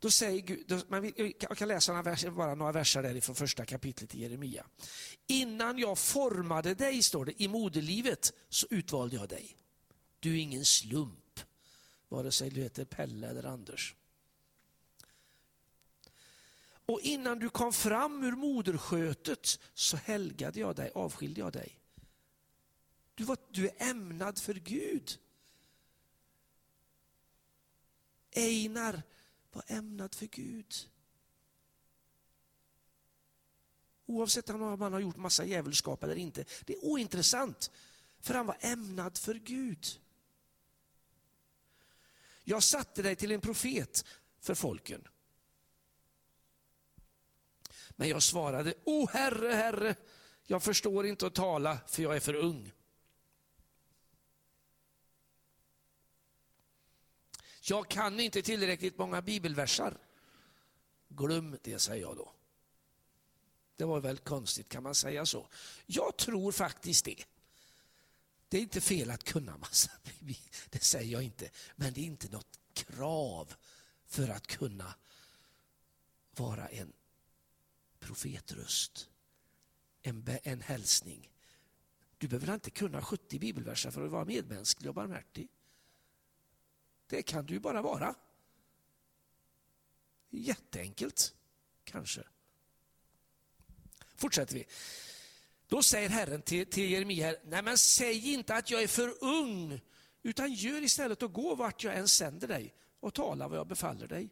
Då 0.02 0.12
säger 0.12 0.42
Gud, 0.42 0.68
då, 0.68 0.82
man, 0.88 1.14
jag 1.40 1.58
kan 1.58 1.68
läsa 1.68 1.92
några 1.92 2.04
verser, 2.04 2.30
bara 2.30 2.56
några 2.56 2.72
verser 2.72 3.04
därifrån 3.04 3.36
första 3.36 3.66
kapitlet 3.66 4.16
i 4.16 4.22
Jeremia. 4.22 4.66
Innan 5.28 5.78
jag 5.78 5.98
formade 5.98 6.74
dig, 6.74 7.04
står 7.04 7.26
det, 7.26 7.44
i 7.44 7.48
moderlivet 7.48 8.34
så 8.50 8.68
utvalde 8.70 9.16
jag 9.16 9.30
dig. 9.30 9.58
Du 10.20 10.34
är 10.34 10.38
ingen 10.38 10.66
slump, 10.66 11.40
vare 12.10 12.32
sig 12.32 12.50
du 12.50 12.62
heter 12.62 12.86
Pelle 12.86 13.28
eller 13.28 13.44
Anders. 13.44 13.96
Och 16.86 17.02
innan 17.02 17.40
du 17.40 17.50
kom 17.50 17.74
fram 17.74 18.24
ur 18.24 18.32
moderskötet 18.32 19.60
så 19.74 19.98
helgade 19.98 20.60
jag 20.60 20.76
dig, 20.76 20.92
avskilde 20.96 21.40
jag 21.40 21.54
dig. 21.54 21.80
Du, 23.16 23.24
var, 23.24 23.38
du 23.50 23.68
är 23.68 23.90
ämnad 23.90 24.40
för 24.40 24.54
Gud. 24.54 25.18
Einar 28.36 29.02
var 29.52 29.64
ämnad 29.68 30.16
för 30.16 30.26
Gud. 30.26 30.76
Oavsett 34.06 34.50
om 34.50 34.82
han 34.82 34.94
har 34.94 35.00
gjort 35.00 35.18
massa 35.18 35.46
djävulskap 35.46 36.04
eller 36.04 36.16
inte. 36.16 36.46
Det 36.66 36.74
är 36.74 36.86
ointressant. 36.86 37.72
För 38.20 38.34
han 38.34 38.46
var 38.46 38.58
ämnad 38.60 39.18
för 39.18 39.34
Gud. 39.34 39.88
Jag 42.44 42.64
satte 42.64 43.02
dig 43.02 43.16
till 43.16 43.32
en 43.32 43.42
profet 43.42 44.06
för 44.40 44.56
folken. 44.56 45.08
Men 47.90 48.10
jag 48.10 48.24
svarade, 48.24 48.74
O 48.84 49.08
Herre, 49.14 49.54
Herre, 49.54 49.96
jag 50.44 50.64
förstår 50.64 51.06
inte 51.06 51.28
att 51.28 51.36
tala 51.36 51.78
för 51.88 52.04
jag 52.04 52.16
är 52.16 52.20
för 52.20 52.34
ung. 52.34 52.72
Jag 57.64 57.90
kan 57.90 58.20
inte 58.20 58.42
tillräckligt 58.42 58.98
många 58.98 59.22
bibelversar. 59.22 59.98
Glöm 61.08 61.58
det, 61.64 61.80
säger 61.80 62.02
jag 62.02 62.18
då. 62.18 62.32
Det 63.76 63.86
var 63.86 64.00
väl 64.00 64.18
konstigt, 64.18 64.70
kan 64.70 64.84
man 64.84 64.96
säga 64.96 65.26
så? 65.26 65.48
Jag 65.86 66.18
tror 66.18 66.52
faktiskt 66.52 67.06
det. 67.06 67.26
Det 68.50 68.58
är 68.58 68.62
inte 68.62 68.82
fel 68.82 69.12
att 69.12 69.24
kunna 69.24 69.58
massa, 69.58 69.92
det 70.70 70.84
säger 70.84 71.12
jag 71.12 71.24
inte. 71.24 71.50
Men 71.76 71.94
det 71.94 72.02
är 72.02 72.06
inte 72.06 72.30
något 72.30 72.60
krav 72.74 73.54
för 74.06 74.30
att 74.30 74.48
kunna 74.48 74.96
vara 76.36 76.68
en 76.68 76.94
profetröst. 78.00 79.10
En, 80.02 80.28
en 80.44 80.62
hälsning. 80.62 81.30
Du 82.18 82.28
behöver 82.28 82.54
inte 82.54 82.72
kunna 82.72 83.02
70 83.02 83.40
bibelverser 83.40 83.92
för 83.92 84.06
att 84.06 84.12
vara 84.12 84.26
medmänsklig 84.26 84.90
och 84.90 84.96
barmhärtig. 84.96 85.50
Det 87.12 87.24
kan 87.24 87.46
du 87.46 87.60
bara 87.60 87.82
vara. 87.82 88.16
Jätteenkelt, 90.30 91.34
kanske. 91.84 92.24
Fortsätter 94.16 94.56
vi. 94.56 94.66
Då 95.68 95.84
säger 95.84 96.10
Herren 96.10 96.42
till, 96.42 96.66
till 96.66 96.92
Jeremia, 96.92 97.36
nej 97.44 97.62
men 97.64 97.78
säg 97.78 98.34
inte 98.34 98.56
att 98.56 98.72
jag 98.72 98.84
är 98.84 98.88
för 98.88 99.24
ung, 99.24 99.82
utan 100.24 100.54
gör 100.54 100.84
istället 100.84 101.24
och 101.24 101.34
gå 101.34 101.56
vart 101.56 101.84
jag 101.84 101.96
än 101.96 102.08
sänder 102.08 102.48
dig 102.48 102.76
och 103.00 103.14
tala 103.14 103.48
vad 103.48 103.58
jag 103.58 103.68
befaller 103.68 104.08
dig. 104.08 104.30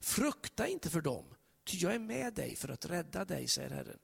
Frukta 0.00 0.66
inte 0.66 0.90
för 0.90 1.00
dem, 1.00 1.34
ty 1.64 1.76
jag 1.76 1.94
är 1.94 1.98
med 1.98 2.34
dig 2.34 2.56
för 2.56 2.68
att 2.68 2.86
rädda 2.86 3.24
dig, 3.24 3.48
säger 3.48 3.70
Herren. 3.70 3.98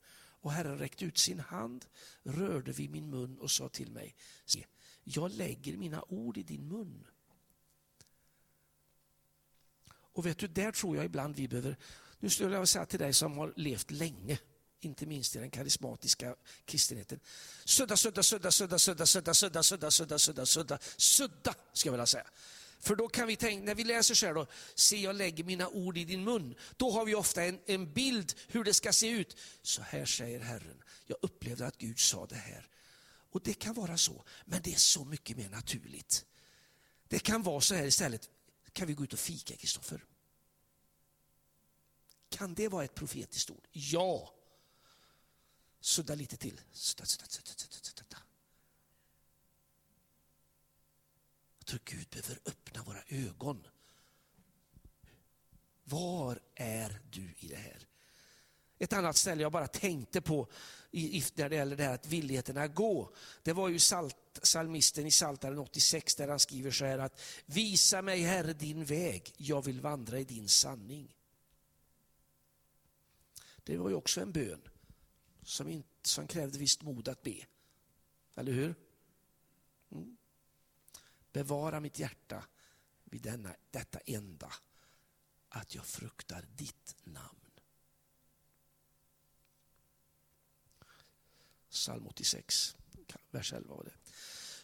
Och 0.44 0.52
Herren 0.52 0.78
räckte 0.78 1.04
ut 1.04 1.18
sin 1.18 1.40
hand, 1.40 1.86
rörde 2.22 2.72
vid 2.72 2.90
min 2.90 3.10
mun 3.10 3.38
och 3.38 3.50
sa 3.50 3.68
till 3.68 3.90
mig, 3.90 4.14
se, 4.44 4.66
jag 5.04 5.30
lägger 5.30 5.76
mina 5.76 6.04
ord 6.08 6.38
i 6.38 6.42
din 6.42 6.68
mun. 6.68 7.06
Och 9.88 10.26
vet 10.26 10.38
du, 10.38 10.48
där 10.48 10.72
tror 10.72 10.96
jag 10.96 11.04
ibland 11.04 11.36
vi 11.36 11.48
behöver, 11.48 11.76
nu 12.18 12.30
skulle 12.30 12.56
jag 12.56 12.68
säga 12.68 12.86
till 12.86 12.98
dig 12.98 13.14
som 13.14 13.38
har 13.38 13.52
levt 13.56 13.90
länge, 13.90 14.38
inte 14.80 15.06
minst 15.06 15.36
i 15.36 15.38
den 15.38 15.50
karismatiska 15.50 16.36
kristenheten. 16.64 17.20
Sudda, 17.64 17.96
sudda, 17.96 18.22
sudda, 18.22 18.50
sudda, 18.50 18.78
sudda, 18.78 19.06
sudda, 19.06 19.34
sudda, 19.34 19.62
sudda, 19.62 19.90
sudda, 19.90 20.18
sudda, 20.18 20.46
sudda, 20.46 20.78
sudda, 20.96 21.54
ska 21.72 21.88
jag 21.88 21.92
vilja 21.92 22.06
säga. 22.06 22.26
För 22.84 22.96
då 22.96 23.08
kan 23.08 23.26
vi 23.26 23.36
tänka, 23.36 23.64
när 23.64 23.74
vi 23.74 23.84
läser 23.84 24.14
så 24.14 24.26
här 24.26 24.34
då, 24.34 24.46
se 24.74 25.00
jag 25.00 25.16
lägger 25.16 25.44
mina 25.44 25.68
ord 25.68 25.98
i 25.98 26.04
din 26.04 26.24
mun. 26.24 26.54
Då 26.76 26.90
har 26.90 27.04
vi 27.04 27.14
ofta 27.14 27.44
en, 27.44 27.60
en 27.66 27.92
bild 27.92 28.34
hur 28.48 28.64
det 28.64 28.74
ska 28.74 28.92
se 28.92 29.08
ut. 29.08 29.36
Så 29.62 29.82
här 29.82 30.04
säger 30.04 30.40
Herren, 30.40 30.82
jag 31.06 31.18
upplevde 31.22 31.66
att 31.66 31.78
Gud 31.78 31.98
sa 31.98 32.26
det 32.26 32.34
här. 32.34 32.68
Och 33.30 33.40
det 33.42 33.54
kan 33.54 33.74
vara 33.74 33.96
så, 33.96 34.24
men 34.44 34.62
det 34.62 34.72
är 34.72 34.78
så 34.78 35.04
mycket 35.04 35.36
mer 35.36 35.48
naturligt. 35.48 36.24
Det 37.08 37.18
kan 37.18 37.42
vara 37.42 37.60
så 37.60 37.74
här 37.74 37.84
istället, 37.84 38.28
kan 38.72 38.86
vi 38.86 38.94
gå 38.94 39.04
ut 39.04 39.12
och 39.12 39.18
fika 39.18 39.56
Kristoffer? 39.56 40.04
Kan 42.28 42.54
det 42.54 42.68
vara 42.68 42.84
ett 42.84 42.94
profetiskt 42.94 43.50
ord? 43.50 43.68
Ja. 43.72 44.34
Sudda 45.80 46.14
lite 46.14 46.36
till. 46.36 46.60
Sudda, 46.72 47.06
sudda, 47.06 47.26
sudda, 47.28 47.50
sudda, 47.56 47.76
sudda. 47.82 48.16
Jag 51.64 51.68
tror 51.68 51.80
Gud 51.84 52.08
behöver 52.10 52.38
öppna 52.46 52.82
våra 52.82 53.02
ögon. 53.08 53.66
Var 55.84 56.40
är 56.54 57.00
du 57.10 57.34
i 57.38 57.48
det 57.48 57.56
här? 57.56 57.86
Ett 58.78 58.92
annat 58.92 59.16
ställe 59.16 59.42
jag 59.42 59.52
bara 59.52 59.66
tänkte 59.66 60.20
på 60.20 60.48
när 60.90 61.48
det 61.48 61.56
gäller 61.56 61.76
det 61.76 61.84
här 61.84 61.94
att 61.94 62.06
villigheten 62.06 62.56
att 62.56 62.74
gå. 62.74 63.14
Det 63.42 63.52
var 63.52 63.68
ju 63.68 63.78
salt, 63.78 64.16
salmisten 64.42 65.06
i 65.06 65.10
Psaltaren 65.10 65.58
86 65.58 66.14
där 66.14 66.28
han 66.28 66.38
skriver 66.38 66.70
så 66.70 66.84
här 66.84 66.98
att 66.98 67.20
Visa 67.46 68.02
mig 68.02 68.20
Herre 68.20 68.52
din 68.52 68.84
väg, 68.84 69.32
jag 69.36 69.64
vill 69.64 69.80
vandra 69.80 70.18
i 70.18 70.24
din 70.24 70.48
sanning. 70.48 71.14
Det 73.62 73.76
var 73.76 73.88
ju 73.88 73.94
också 73.94 74.20
en 74.20 74.32
bön 74.32 74.68
som, 75.42 75.68
inte, 75.68 76.08
som 76.08 76.26
krävde 76.26 76.58
visst 76.58 76.82
mod 76.82 77.08
att 77.08 77.22
be. 77.22 77.46
Eller 78.34 78.52
hur? 78.52 78.74
Mm. 79.92 80.16
Bevara 81.34 81.80
mitt 81.80 81.98
hjärta 81.98 82.44
vid 83.04 83.22
denna, 83.22 83.54
detta 83.70 83.98
enda, 83.98 84.52
att 85.48 85.74
jag 85.74 85.86
fruktar 85.86 86.44
ditt 86.56 86.96
namn. 87.04 87.50
Psalm 91.70 92.06
86, 92.06 92.76
vers 93.30 93.52
11 93.52 93.74
var 93.74 93.84
det. 93.84 94.12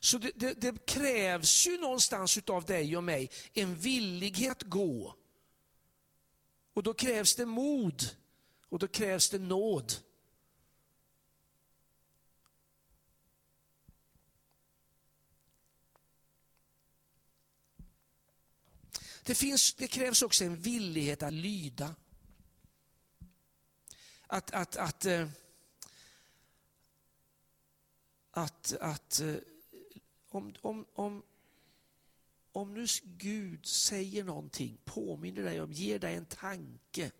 Så 0.00 0.18
det, 0.18 0.30
det, 0.35 0.61
det, 0.61 0.87
krävs 0.87 1.66
ju 1.66 1.78
någonstans 1.78 2.38
utav 2.38 2.64
dig 2.64 2.96
och 2.96 3.04
mig 3.04 3.30
en 3.52 3.76
villighet 3.76 4.56
att 4.56 4.62
gå. 4.62 5.16
Och 6.74 6.83
då 6.83 6.94
krävs 6.94 7.35
det 7.35 7.46
mod 7.46 8.02
och 8.68 8.78
då 8.78 8.88
krävs 8.88 9.30
det 9.30 9.38
nåd. 9.38 9.92
Det, 19.30 19.34
finns, 19.34 19.74
det 19.74 19.88
krävs 19.88 20.22
också 20.22 20.44
en 20.44 20.56
villighet 20.56 21.22
att 21.22 21.32
lyda. 21.32 21.94
Att, 24.26 24.50
att, 24.50 24.76
att, 24.76 25.04
eh, 25.04 25.28
att, 28.30 28.76
att 28.80 29.20
eh, 29.20 29.34
om, 30.28 30.54
om, 30.60 30.86
om, 30.92 31.22
om 32.52 32.74
nu 32.74 32.86
Gud 33.02 33.66
säger 33.66 34.24
någonting, 34.24 34.78
påminner 34.84 35.42
dig 35.42 35.60
om, 35.60 35.72
ger 35.72 35.98
dig 35.98 36.14
en 36.14 36.26
tanke, 36.26 37.10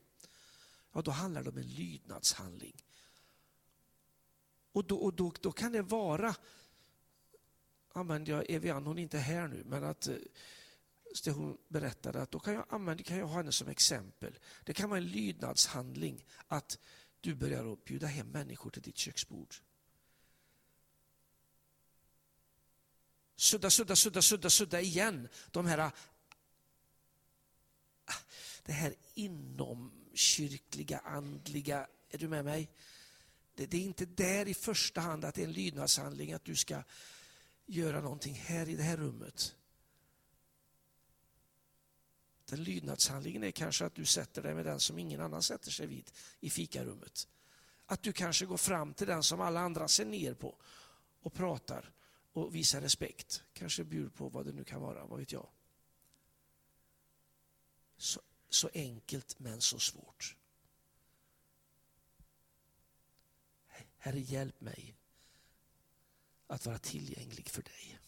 ja 0.93 1.03
då 1.03 1.11
handlar 1.11 1.43
det 1.43 1.51
om 1.51 1.59
en 1.59 1.69
lydnadshandling. 1.69 2.77
Och 4.73 4.85
då, 4.85 4.97
och 4.97 5.15
då, 5.15 5.33
då 5.41 5.53
kan 5.53 5.73
det 5.73 5.83
vara, 5.83 6.35
använder 7.93 8.33
jag 8.33 8.51
Evian, 8.51 8.87
hon 8.87 8.99
är 8.99 9.03
inte 9.03 9.19
här 9.19 9.49
nu, 9.49 9.65
men 9.67 9.85
att 9.85 10.09
eh, 10.09 10.17
där 11.25 11.33
hon 11.33 11.59
berättade 11.69 12.23
att 12.23 12.31
då 12.31 12.39
kan 12.39 12.55
jag, 12.55 12.67
använda, 12.69 13.03
kan 13.03 13.19
jag 13.19 13.27
ha 13.27 13.37
henne 13.37 13.53
som 13.53 13.69
exempel. 13.69 14.39
Det 14.65 14.75
kan 14.75 14.91
vara 14.91 15.01
en 15.01 15.07
lydnadshandling 15.07 16.25
att 16.47 16.79
du 17.21 17.35
börjar 17.35 17.73
att 17.73 17.85
bjuda 17.85 18.07
hem 18.07 18.31
människor 18.31 18.71
till 18.71 18.83
ditt 18.83 18.97
köksbord. 18.97 19.55
Sudda, 23.37 23.71
sudda, 23.71 23.97
sudda, 23.97 24.23
sudda, 24.23 24.51
sudda 24.51 24.81
igen. 24.81 25.29
De 25.51 25.67
här, 25.67 25.79
ah, 25.79 25.93
det 28.63 28.73
här 28.73 28.95
inomkyrkliga, 29.15 30.99
andliga, 30.99 31.87
är 32.09 32.19
du 32.19 32.29
med 32.29 32.45
mig? 32.45 32.71
Det, 33.55 33.67
det 33.67 33.77
är 33.77 33.83
inte 33.83 34.07
där 34.07 34.49
i 34.49 34.55
första 34.55 35.01
hand 35.01 35.25
att 35.25 35.35
det 35.35 35.43
är 35.43 35.47
en 35.47 35.53
lydnadshandling 35.53 36.33
att 36.33 36.45
du 36.45 36.57
ska 36.57 36.83
göra 37.67 38.01
någonting 38.01 38.35
här 38.35 38.69
i 38.69 38.77
det 38.77 38.83
här 38.83 38.97
rummet. 38.97 39.57
Den 42.51 42.63
lydnadshandlingen 42.65 43.45
är 43.45 43.51
kanske 43.51 43.85
att 43.85 43.95
du 43.95 44.05
sätter 44.05 44.43
dig 44.43 44.55
med 44.55 44.67
den 44.67 44.81
som 44.81 44.99
ingen 44.99 45.21
annan 45.21 45.43
sätter 45.43 45.71
sig 45.71 45.87
vid 45.87 46.11
i 46.41 46.51
fikarummet. 46.51 47.29
Att 47.87 48.03
du 48.03 48.13
kanske 48.13 48.47
går 48.47 48.57
fram 48.57 48.95
till 48.95 49.07
den 49.07 49.23
som 49.23 49.41
alla 49.41 49.61
andra 49.61 49.89
ser 49.89 50.05
ner 50.05 50.35
på 50.35 50.57
och 51.21 51.33
pratar 51.33 51.93
och 52.33 52.55
visar 52.55 52.81
respekt. 52.81 53.43
Kanske 53.53 53.85
bjuder 53.85 54.11
på 54.11 54.29
vad 54.29 54.47
det 54.47 54.53
nu 54.53 54.65
kan 54.65 54.81
vara, 54.81 55.07
vad 55.07 55.19
vet 55.19 55.33
jag. 55.33 55.49
Så, 57.97 58.21
så 58.49 58.71
enkelt 58.75 59.39
men 59.39 59.61
så 59.61 59.79
svårt. 59.79 60.37
Herre, 63.99 64.21
hjälp 64.21 64.61
mig 64.61 64.95
att 66.47 66.67
vara 66.67 66.79
tillgänglig 66.79 67.49
för 67.49 67.63
dig. 67.63 68.00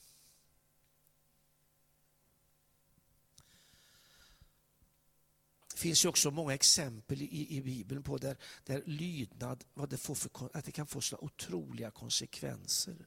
Finns 5.82 6.04
ju 6.04 6.08
också 6.08 6.30
många 6.30 6.54
exempel 6.54 7.22
i, 7.22 7.56
i 7.56 7.62
Bibeln 7.62 8.02
på 8.02 8.18
där, 8.18 8.36
där 8.64 8.82
lydnad 8.86 9.64
vad 9.74 9.88
det 9.88 9.96
får 9.96 10.14
för, 10.14 10.30
att 10.52 10.64
det 10.64 10.72
kan 10.72 10.86
få 10.86 11.00
så 11.00 11.16
otroliga 11.16 11.90
konsekvenser. 11.90 13.06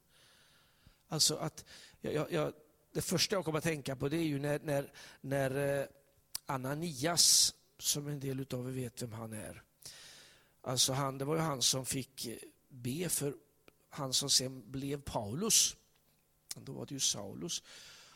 Alltså 1.07 1.35
att, 1.35 1.65
jag, 2.01 2.31
jag, 2.31 2.53
det 2.93 3.01
första 3.01 3.35
jag 3.35 3.45
kommer 3.45 3.57
att 3.57 3.63
tänka 3.63 3.95
på 3.95 4.09
det 4.09 4.17
är 4.17 4.23
ju 4.23 4.39
när, 4.39 4.59
när, 4.59 4.91
när 5.21 5.79
eh, 5.81 5.85
Ananias, 6.45 7.55
som 7.79 8.07
en 8.07 8.19
del 8.19 8.45
av 8.53 8.67
er 8.67 8.71
vet 8.71 9.01
vem 9.01 9.11
han 9.11 9.33
är, 9.33 9.63
alltså 10.61 10.93
han, 10.93 11.17
det 11.17 11.25
var 11.25 11.35
ju 11.35 11.41
han 11.41 11.61
som 11.61 11.85
fick 11.85 12.25
eh, 12.25 12.38
be 12.69 13.09
för 13.09 13.35
han 13.89 14.13
som 14.13 14.29
sen 14.29 14.71
blev 14.71 15.01
Paulus. 15.01 15.75
Då 16.55 16.71
var 16.71 16.85
det 16.85 16.93
ju 16.93 16.99
Saulus. 16.99 17.63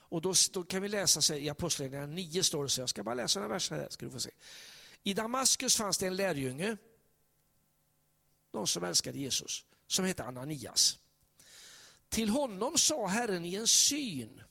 Och 0.09 0.21
då, 0.21 0.33
då 0.51 0.63
kan 0.63 0.81
vi 0.81 0.87
läsa 0.87 1.21
sig, 1.21 1.45
i 1.45 1.49
Apostlagärningarna 1.49 2.13
9 2.13 2.43
står 2.43 2.63
det 2.63 2.69
så, 2.69 2.81
jag 2.81 2.89
ska 2.89 3.03
bara 3.03 3.15
läsa 3.15 3.39
några 3.39 3.53
verser 3.53 3.75
här, 3.75 3.89
ska 3.89 4.05
du 4.05 4.11
få 4.11 4.19
se. 4.19 4.31
I 5.03 5.13
Damaskus 5.13 5.77
fanns 5.77 5.97
det 5.97 6.07
en 6.07 6.15
lärjunge, 6.15 6.77
någon 8.51 8.67
som 8.67 8.83
älskade 8.83 9.19
Jesus, 9.19 9.65
som 9.87 10.05
hette 10.05 10.23
Ananias. 10.23 10.99
Till 12.09 12.29
honom 12.29 12.77
sa 12.77 13.07
Herren 13.07 13.45
i 13.45 13.55
en 13.55 13.67
syn, 13.67 14.43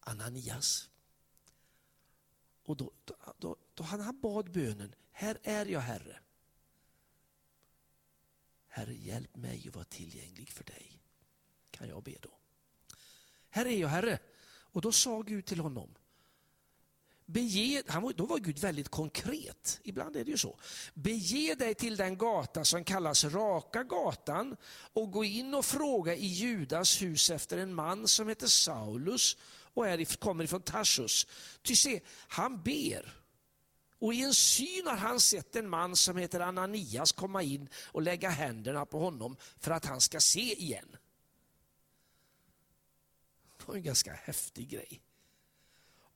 Ananias. 0.00 0.88
Och 2.62 2.76
då, 2.76 2.92
då, 3.04 3.16
då, 3.38 3.56
då 3.74 3.84
han 3.84 4.20
bad 4.20 4.50
bönen, 4.50 4.94
här 5.10 5.38
är 5.42 5.66
jag 5.66 5.80
Herre. 5.80 6.20
Herre, 8.68 8.94
hjälp 8.94 9.36
mig 9.36 9.64
att 9.68 9.74
vara 9.74 9.84
tillgänglig 9.84 10.52
för 10.52 10.64
dig. 10.64 11.00
Kan 11.70 11.88
jag 11.88 12.02
be 12.02 12.14
då. 12.20 12.37
Här 13.58 13.66
är 13.66 13.76
jag 13.76 13.88
Herre. 13.88 14.18
Och 14.48 14.80
då 14.80 14.92
sa 14.92 15.22
Gud 15.22 15.46
till 15.46 15.60
honom, 15.60 15.94
Bege, 17.26 17.82
han 17.86 18.02
var, 18.02 18.12
då 18.12 18.26
var 18.26 18.38
Gud 18.38 18.58
väldigt 18.58 18.88
konkret, 18.88 19.80
ibland 19.82 20.16
är 20.16 20.24
det 20.24 20.30
ju 20.30 20.38
så. 20.38 20.58
Bege 20.94 21.54
dig 21.54 21.74
till 21.74 21.96
den 21.96 22.18
gata 22.18 22.64
som 22.64 22.84
kallas 22.84 23.24
Raka 23.24 23.82
gatan 23.82 24.56
och 24.92 25.12
gå 25.12 25.24
in 25.24 25.54
och 25.54 25.64
fråga 25.64 26.14
i 26.14 26.26
Judas 26.26 27.02
hus 27.02 27.30
efter 27.30 27.58
en 27.58 27.74
man 27.74 28.08
som 28.08 28.28
heter 28.28 28.46
Saulus 28.46 29.36
och 29.74 29.88
är, 29.88 30.18
kommer 30.18 30.44
ifrån 30.44 30.62
Tarsus. 30.62 31.26
Ty 31.62 31.76
se, 31.76 32.00
han 32.28 32.62
ber 32.62 33.22
och 33.98 34.14
i 34.14 34.22
en 34.22 34.34
syn 34.34 34.86
har 34.86 34.96
han 34.96 35.20
sett 35.20 35.56
en 35.56 35.68
man 35.68 35.96
som 35.96 36.16
heter 36.16 36.40
Ananias 36.40 37.12
komma 37.12 37.42
in 37.42 37.68
och 37.84 38.02
lägga 38.02 38.28
händerna 38.28 38.86
på 38.86 38.98
honom 38.98 39.36
för 39.60 39.70
att 39.70 39.84
han 39.84 40.00
ska 40.00 40.20
se 40.20 40.62
igen. 40.62 40.96
Det 43.68 43.72
var 43.72 43.76
en 43.76 43.82
ganska 43.82 44.12
häftig 44.12 44.68
grej. 44.68 45.00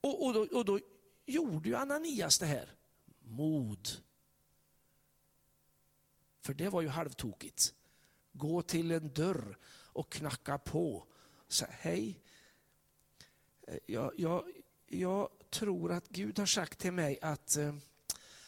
Och, 0.01 0.27
och, 0.27 0.35
då, 0.35 0.59
och 0.59 0.65
då 0.65 0.81
gjorde 1.27 1.69
ju 1.69 1.77
Ananias 1.77 2.39
det 2.39 2.47
här. 2.47 2.75
Mod. 3.21 3.89
För 6.41 6.55
det 6.55 6.69
var 6.69 6.83
ju 6.83 6.89
halvtokigt. 6.89 7.75
Gå 8.33 8.63
till 8.63 8.91
en 8.91 9.13
dörr 9.13 9.59
och 9.69 10.13
knacka 10.13 10.59
på. 10.59 11.07
Säga 11.49 11.71
hej. 11.73 12.21
Eh, 13.63 13.79
jag, 13.87 14.13
jag, 14.17 14.53
jag 14.87 15.29
tror 15.51 15.93
att 15.93 16.09
Gud 16.09 16.39
har 16.39 16.47
sagt 16.47 16.79
till 16.79 16.93
mig 16.93 17.19
att, 17.23 17.57
eh, 17.57 17.75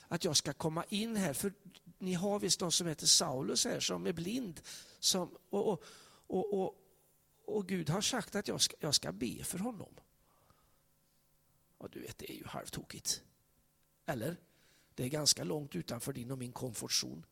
att 0.09 0.25
jag 0.25 0.37
ska 0.37 0.53
komma 0.53 0.85
in 0.89 1.17
här. 1.17 1.33
För 1.33 1.53
ni 1.99 2.15
har 2.15 2.39
visst 2.39 2.61
någon 2.61 2.73
som 2.73 2.87
heter 2.87 3.07
Saulus 3.07 3.65
här 3.65 3.81
som 3.81 4.07
är 4.07 4.13
blind. 4.13 4.61
Som, 4.99 5.39
och, 5.51 5.69
och, 5.69 5.85
och, 6.27 6.61
och, 6.61 6.84
och 7.47 7.69
Gud 7.69 7.91
har 7.91 8.01
sagt 8.01 8.35
att 8.35 8.49
jag 8.49 8.61
ska, 8.61 8.77
jag 8.81 8.95
ska 8.95 9.13
be 9.13 9.45
för 9.45 9.59
honom. 9.59 9.95
Och 11.79 11.91
du 11.91 12.01
vet, 12.01 12.19
det 12.19 12.33
är 12.33 12.37
ju 12.37 12.47
halvtokigt. 12.47 13.23
Eller? 14.07 14.37
Det 14.95 15.05
är 15.05 15.09
ganska 15.09 15.45
långt 15.45 15.77
utanför 15.77 16.13
din 16.13 16.31
och 16.31 16.39
min 16.39 16.53
komfortzon. 16.53 17.27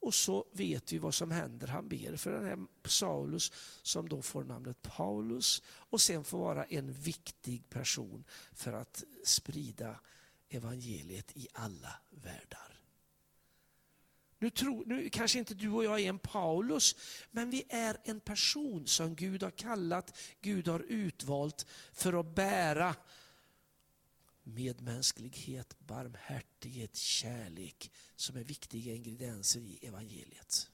Och 0.00 0.14
så 0.14 0.46
vet 0.52 0.92
vi 0.92 0.98
vad 0.98 1.14
som 1.14 1.30
händer. 1.30 1.66
Han 1.66 1.88
ber 1.88 2.16
för 2.16 2.32
den 2.32 2.44
här 2.44 2.88
Saulus 2.88 3.52
som 3.82 4.08
då 4.08 4.22
får 4.22 4.44
namnet 4.44 4.82
Paulus 4.82 5.62
och 5.66 6.00
sen 6.00 6.24
får 6.24 6.38
vara 6.38 6.64
en 6.64 6.92
viktig 6.92 7.68
person 7.68 8.24
för 8.52 8.72
att 8.72 9.04
sprida 9.24 10.00
evangeliet 10.48 11.36
i 11.36 11.48
alla 11.52 11.94
världar. 12.10 12.79
Nu, 14.40 14.50
tror, 14.50 14.84
nu 14.86 15.08
kanske 15.08 15.38
inte 15.38 15.54
du 15.54 15.70
och 15.70 15.84
jag 15.84 16.00
är 16.00 16.08
en 16.08 16.18
Paulus, 16.18 16.96
men 17.30 17.50
vi 17.50 17.64
är 17.68 17.96
en 18.04 18.20
person 18.20 18.86
som 18.86 19.14
Gud 19.14 19.42
har 19.42 19.50
kallat, 19.50 20.18
Gud 20.40 20.68
har 20.68 20.80
utvalt 20.80 21.66
för 21.92 22.20
att 22.20 22.34
bära 22.34 22.96
medmänsklighet, 24.42 25.76
barmhärtighet, 25.78 26.96
kärlek 26.96 27.90
som 28.16 28.36
är 28.36 28.44
viktiga 28.44 28.94
ingredienser 28.94 29.60
i 29.60 29.78
evangeliet. 29.82 30.70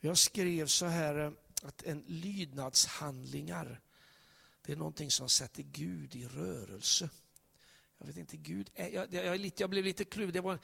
Jag 0.00 0.18
skrev 0.18 0.66
så 0.66 0.86
här 0.86 1.18
eh, 1.18 1.32
att 1.62 1.82
en 1.82 2.04
lydnadshandlingar 2.06 3.80
det 4.68 4.74
är 4.74 4.76
någonting 4.76 5.10
som 5.10 5.28
sätter 5.28 5.62
Gud 5.62 6.16
i 6.16 6.26
rörelse. 6.26 7.10
Jag 7.98 8.06
vet 8.06 8.16
inte, 8.16 8.36
Gud, 8.36 8.70
jag, 8.74 8.92
jag, 8.92 9.14
jag, 9.14 9.40
lite, 9.40 9.62
jag 9.62 9.70
blev 9.70 9.84
lite 9.84 10.04
kluven. 10.04 10.58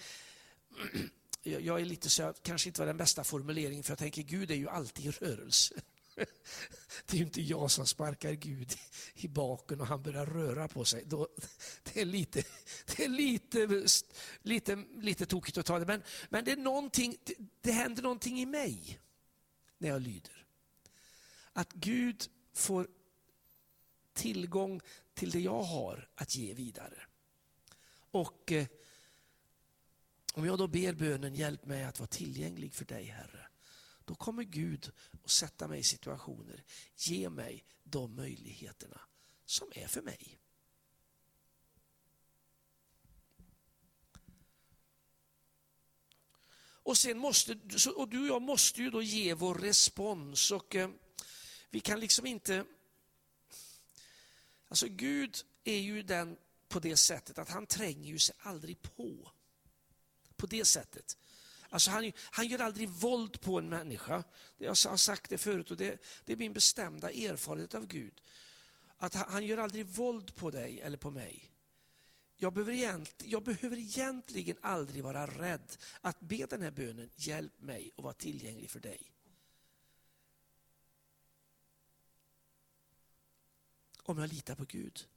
jag, 1.43 1.81
är 1.81 1.85
lite 1.85 2.11
så 2.11 2.23
jag 2.23 2.35
kanske 2.43 2.69
inte 2.69 2.81
var 2.81 2.87
den 2.87 2.97
bästa 2.97 3.25
formuleringen 3.25 3.83
för 3.83 3.91
jag 3.91 3.99
tänker 3.99 4.23
Gud 4.23 4.51
är 4.51 4.55
ju 4.55 4.69
alltid 4.69 5.07
i 5.07 5.11
rörelse. 5.11 5.75
Det 7.07 7.17
är 7.17 7.17
ju 7.17 7.25
inte 7.25 7.43
jag 7.43 7.71
som 7.71 7.87
sparkar 7.87 8.33
Gud 8.33 8.77
i 9.15 9.29
baken 9.29 9.81
och 9.81 9.87
han 9.87 10.03
börjar 10.03 10.27
röra 10.27 10.69
på 10.69 10.85
sig. 10.85 11.05
Då, 11.07 11.29
det 11.83 12.01
är 12.01 12.05
lite, 12.05 12.45
det 12.87 13.05
är 13.05 13.09
lite, 13.09 13.87
lite, 14.43 14.85
lite 14.97 15.27
tokigt 15.27 15.59
att 15.59 15.67
ta 15.67 15.79
det, 15.79 15.87
men, 15.87 16.03
men 16.29 16.45
det, 16.45 16.53
är 16.53 16.57
någonting, 16.57 17.17
det, 17.25 17.35
det 17.61 17.73
händer 17.73 18.03
någonting 18.03 18.41
i 18.41 18.47
mig 18.47 19.01
när 19.79 19.89
jag 19.89 20.03
lyder. 20.03 20.47
Att 21.53 21.73
Gud 21.73 22.25
får 22.55 22.87
tillgång 24.15 24.81
till 25.15 25.31
det 25.31 25.41
jag 25.41 25.63
har 25.63 26.09
att 26.15 26.35
ge 26.35 26.55
vidare. 26.55 27.07
Och 28.11 28.53
eh, 28.53 28.67
om 30.35 30.45
jag 30.45 30.59
då 30.59 30.67
ber 30.67 30.93
bönen, 30.93 31.35
hjälp 31.35 31.65
mig 31.65 31.85
att 31.85 32.01
vara 32.01 32.09
tillgänglig 32.09 32.75
för 32.75 32.85
dig 32.85 33.05
Herre. 33.05 33.47
Då 34.05 34.15
kommer 34.15 34.43
Gud 34.43 34.93
att 35.25 35.31
sätta 35.31 35.69
mig 35.69 35.81
i 35.81 35.85
situationer, 35.85 36.65
ge 36.97 37.31
mig 37.31 37.65
de 37.83 38.15
möjligheterna 38.15 39.01
som 39.45 39.73
är 39.75 39.87
för 39.87 40.03
mig. 40.03 40.39
Och, 46.85 46.97
sen 46.97 47.19
måste, 47.19 47.59
och 47.97 48.09
du 48.09 48.21
och 48.21 48.27
jag 48.27 48.43
måste 48.43 48.83
ju 48.83 48.91
då 48.91 49.03
ge 49.03 49.35
vår 49.35 49.55
respons. 49.55 50.51
och 50.51 50.75
eh, 50.75 50.91
Vi 51.71 51.81
kan 51.81 52.01
liksom 52.01 52.27
inte... 52.27 52.65
Alltså 54.75 54.89
Gud 54.89 55.37
är 55.65 55.79
ju 55.79 56.03
den 56.03 56.37
på 56.69 56.79
det 56.81 56.97
sättet 56.97 57.39
att 57.39 57.49
han 57.49 57.67
tränger 57.67 58.09
ju 58.09 58.19
sig 58.19 58.35
aldrig 58.39 58.83
på. 58.83 59.31
På 60.37 60.47
det 60.47 60.65
sättet. 60.65 61.17
Alltså 61.69 61.91
han, 61.91 62.13
han 62.19 62.47
gör 62.47 62.59
aldrig 62.59 62.89
våld 62.89 63.41
på 63.41 63.59
en 63.59 63.69
människa. 63.69 64.25
Jag 64.59 64.69
har 64.69 64.97
sagt 64.97 65.31
det 65.31 65.39
förut 65.39 65.71
och 65.71 65.77
det, 65.77 66.03
det 66.25 66.33
är 66.33 66.37
min 66.37 66.53
bestämda 66.53 67.11
erfarenhet 67.11 67.75
av 67.75 67.87
Gud. 67.87 68.21
Att 68.97 69.15
han, 69.15 69.33
han 69.33 69.47
gör 69.47 69.59
aldrig 69.59 69.87
våld 69.87 70.35
på 70.35 70.51
dig 70.51 70.81
eller 70.81 70.97
på 70.97 71.11
mig. 71.11 71.51
Jag 72.37 72.53
behöver, 72.53 72.73
egent, 72.73 73.23
jag 73.25 73.43
behöver 73.43 73.77
egentligen 73.77 74.57
aldrig 74.61 75.05
vara 75.05 75.27
rädd 75.27 75.77
att 76.01 76.21
be 76.21 76.47
den 76.47 76.63
här 76.63 76.71
bönen, 76.71 77.11
hjälp 77.17 77.61
mig 77.61 77.91
att 77.97 78.05
vara 78.05 78.15
tillgänglig 78.15 78.71
för 78.71 78.81
dig. 78.81 79.14
Om 84.07 84.19
jag 84.19 84.33
litar 84.33 84.55
på 84.55 84.65
Gud. 84.65 85.09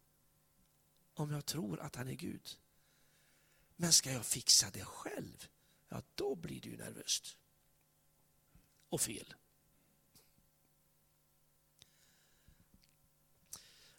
Om 1.13 1.31
jag 1.31 1.45
tror 1.45 1.79
att 1.79 1.95
han 1.95 2.07
är 2.07 2.13
Gud. 2.13 2.57
Men 3.75 3.93
ska 3.93 4.11
jag 4.11 4.25
fixa 4.25 4.69
det 4.69 4.85
själv? 4.85 5.47
ja 5.89 6.01
då 6.15 6.35
blir 6.35 6.61
det 6.61 6.69
ju 6.69 6.77
nervöst. 6.77 7.37
Och 8.89 9.01
fel. 9.01 9.33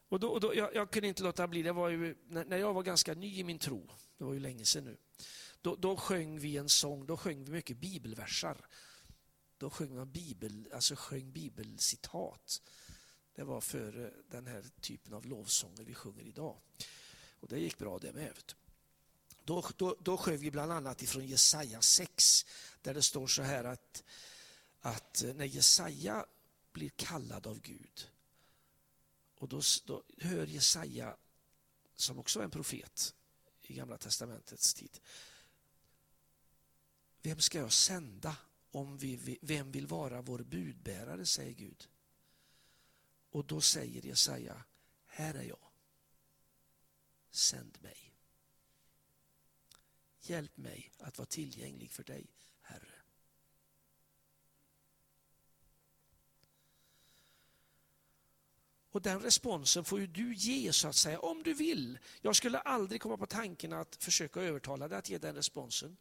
Och 0.09 0.21
då, 0.21 0.29
och 0.29 0.41
då, 0.41 0.55
jag, 0.55 0.75
jag, 0.75 0.91
kunde 0.91 1.09
inte 1.09 1.23
låta 1.23 1.49
bli, 1.49 1.63
det 1.63 1.73
var 1.73 1.89
ju 1.89 2.17
när, 2.29 2.45
när, 2.45 2.57
jag 2.57 2.75
var 2.75 2.83
ganska 2.83 3.15
ny 3.15 3.39
i 3.39 3.45
min 3.45 3.59
tro, 3.59 3.91
det 4.19 4.25
var 4.25 4.33
ju 4.33 4.41
länge 4.41 4.65
sedan 4.65 4.85
nu, 4.85 4.97
då, 5.61 5.77
då 5.77 5.97
sjöng 5.97 6.39
vi 6.39 6.57
en 6.57 6.69
sång, 6.69 7.07
då 7.07 7.17
sjöng 7.17 7.45
vi 7.45 7.53
mycket 7.53 7.77
bibelversar. 7.77 8.67
Då 9.59 9.71
sjöng 9.71 9.97
man 9.97 10.13
bibel, 10.13 10.69
alltså 10.75 10.97
sjöng 10.97 11.33
bibelcitat. 11.33 12.63
Det 13.39 13.45
var 13.45 13.61
före 13.61 14.07
eh, 14.07 14.13
den 14.31 14.47
här 14.47 14.65
typen 14.81 15.15
av 15.15 15.27
lovsånger 15.27 15.85
vi 15.85 15.95
sjunger 15.95 16.23
idag. 16.23 16.57
Och 17.41 17.49
det 17.49 17.59
gick 17.59 17.79
bra 17.79 17.99
det 17.99 18.13
med. 18.13 18.55
Då, 19.45 19.65
då, 19.77 19.97
då 20.01 20.17
sjöng 20.17 20.39
vi 20.39 20.51
bland 20.51 20.73
annat 20.73 21.03
ifrån 21.03 21.27
Jesaja 21.27 21.83
6 21.83 22.47
där 22.83 22.95
det 22.95 23.03
står 23.03 23.27
så 23.27 23.43
här 23.43 23.65
att, 23.65 24.05
att 24.81 25.23
eh, 25.23 25.35
när 25.35 25.45
Jesaja 25.45 26.27
blir 26.73 26.89
kallad 26.89 27.47
av 27.47 27.61
Gud 27.61 28.11
och 29.37 29.49
då, 29.49 29.61
då 29.85 30.03
hör 30.19 30.47
Jesaja, 30.47 31.17
som 31.95 32.19
också 32.19 32.41
är 32.41 32.45
en 32.45 32.51
profet 32.51 33.15
i 33.63 33.75
Gamla 33.75 33.99
testamentets 33.99 34.75
tid. 34.75 35.01
Vem 37.23 37.41
ska 37.41 37.59
jag 37.59 37.73
sända 37.73 38.37
om 38.71 38.99
vi, 38.99 39.39
vem 39.43 39.73
vill 39.73 39.87
vara 39.87 40.23
vår 40.23 40.39
budbärare, 40.39 41.27
säger 41.27 41.53
Gud. 41.53 41.89
Och 43.31 43.45
då 43.45 43.61
säger 43.61 44.07
Jesaja, 44.07 44.65
här 45.07 45.35
är 45.35 45.43
jag. 45.43 45.69
Sänd 47.31 47.79
mig. 47.81 48.15
Hjälp 50.21 50.57
mig 50.57 50.93
att 50.99 51.19
vara 51.19 51.27
tillgänglig 51.27 51.91
för 51.91 52.05
dig, 52.05 52.27
Herre. 52.61 52.99
Och 58.91 59.03
den 59.03 59.21
responsen 59.21 59.85
får 59.85 60.01
ju 60.01 60.07
du 60.07 60.35
ge 60.35 60.73
så 60.73 60.89
att 60.89 60.97
säga, 60.97 61.21
om 61.21 61.43
du 61.43 61.55
vill. 61.55 61.99
Jag 62.21 62.37
skulle 62.37 62.59
aldrig 62.59 63.01
komma 63.01 63.17
på 63.17 63.27
tanken 63.27 63.73
att 63.73 63.97
försöka 63.97 64.41
övertala 64.41 64.89
dig 64.89 64.99
att 64.99 65.11
ge 65.11 65.19
den 65.19 65.35
responsen. 65.35 65.97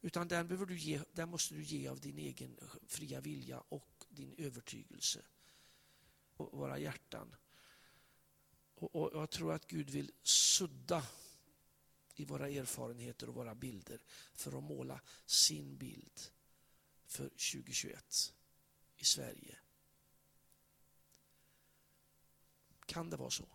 Utan 0.00 0.28
den, 0.28 0.48
behöver 0.48 0.66
du 0.66 0.78
ge, 0.78 1.00
den 1.12 1.28
måste 1.28 1.54
du 1.54 1.62
ge 1.62 1.88
av 1.88 2.00
din 2.00 2.18
egen 2.18 2.56
fria 2.86 3.20
vilja 3.20 3.62
och 3.68 4.04
din 4.08 4.34
övertygelse. 4.38 5.20
Och 6.40 6.58
våra 6.58 6.78
hjärtan. 6.78 7.36
Och, 8.74 8.96
och 8.96 9.10
jag 9.20 9.30
tror 9.30 9.52
att 9.52 9.66
Gud 9.66 9.90
vill 9.90 10.12
sudda 10.22 11.06
i 12.14 12.24
våra 12.24 12.48
erfarenheter 12.48 13.28
och 13.28 13.34
våra 13.34 13.54
bilder 13.54 14.02
för 14.34 14.58
att 14.58 14.64
måla 14.64 15.00
sin 15.26 15.76
bild 15.76 16.20
för 17.06 17.28
2021 17.28 18.34
i 18.96 19.04
Sverige. 19.04 19.58
Kan 22.86 23.10
det 23.10 23.16
vara 23.16 23.30
så? 23.30 23.48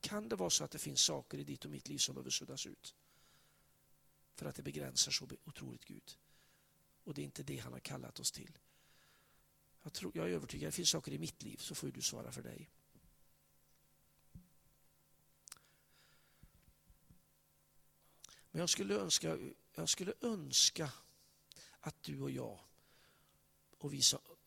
Kan 0.00 0.28
det 0.28 0.36
vara 0.36 0.50
så 0.50 0.64
att 0.64 0.70
det 0.70 0.78
finns 0.78 1.00
saker 1.00 1.38
i 1.38 1.44
ditt 1.44 1.64
och 1.64 1.70
mitt 1.70 1.88
liv 1.88 1.98
som 1.98 2.14
behöver 2.14 2.30
suddas 2.30 2.66
ut? 2.66 2.94
För 4.34 4.46
att 4.46 4.56
det 4.56 4.62
begränsar 4.62 5.12
så 5.12 5.28
otroligt 5.44 5.84
Gud. 5.84 6.18
Och 7.04 7.14
det 7.14 7.22
är 7.22 7.24
inte 7.24 7.42
det 7.42 7.56
han 7.56 7.72
har 7.72 7.80
kallat 7.80 8.20
oss 8.20 8.32
till. 8.32 8.58
Jag, 9.82 9.92
tror, 9.92 10.12
jag 10.14 10.26
är 10.26 10.32
övertygad, 10.32 10.68
det 10.68 10.72
finns 10.72 10.90
saker 10.90 11.12
i 11.12 11.18
mitt 11.18 11.42
liv 11.42 11.56
så 11.56 11.74
får 11.74 11.88
du 11.88 12.02
svara 12.02 12.32
för 12.32 12.42
dig. 12.42 12.70
Men 18.50 18.60
jag 18.60 18.68
skulle 18.68 18.94
önska, 18.94 19.38
jag 19.74 19.88
skulle 19.88 20.12
önska 20.20 20.92
att 21.80 22.02
du 22.02 22.20
och 22.20 22.30
jag 22.30 22.60
och 23.78 23.92
vi 23.92 24.02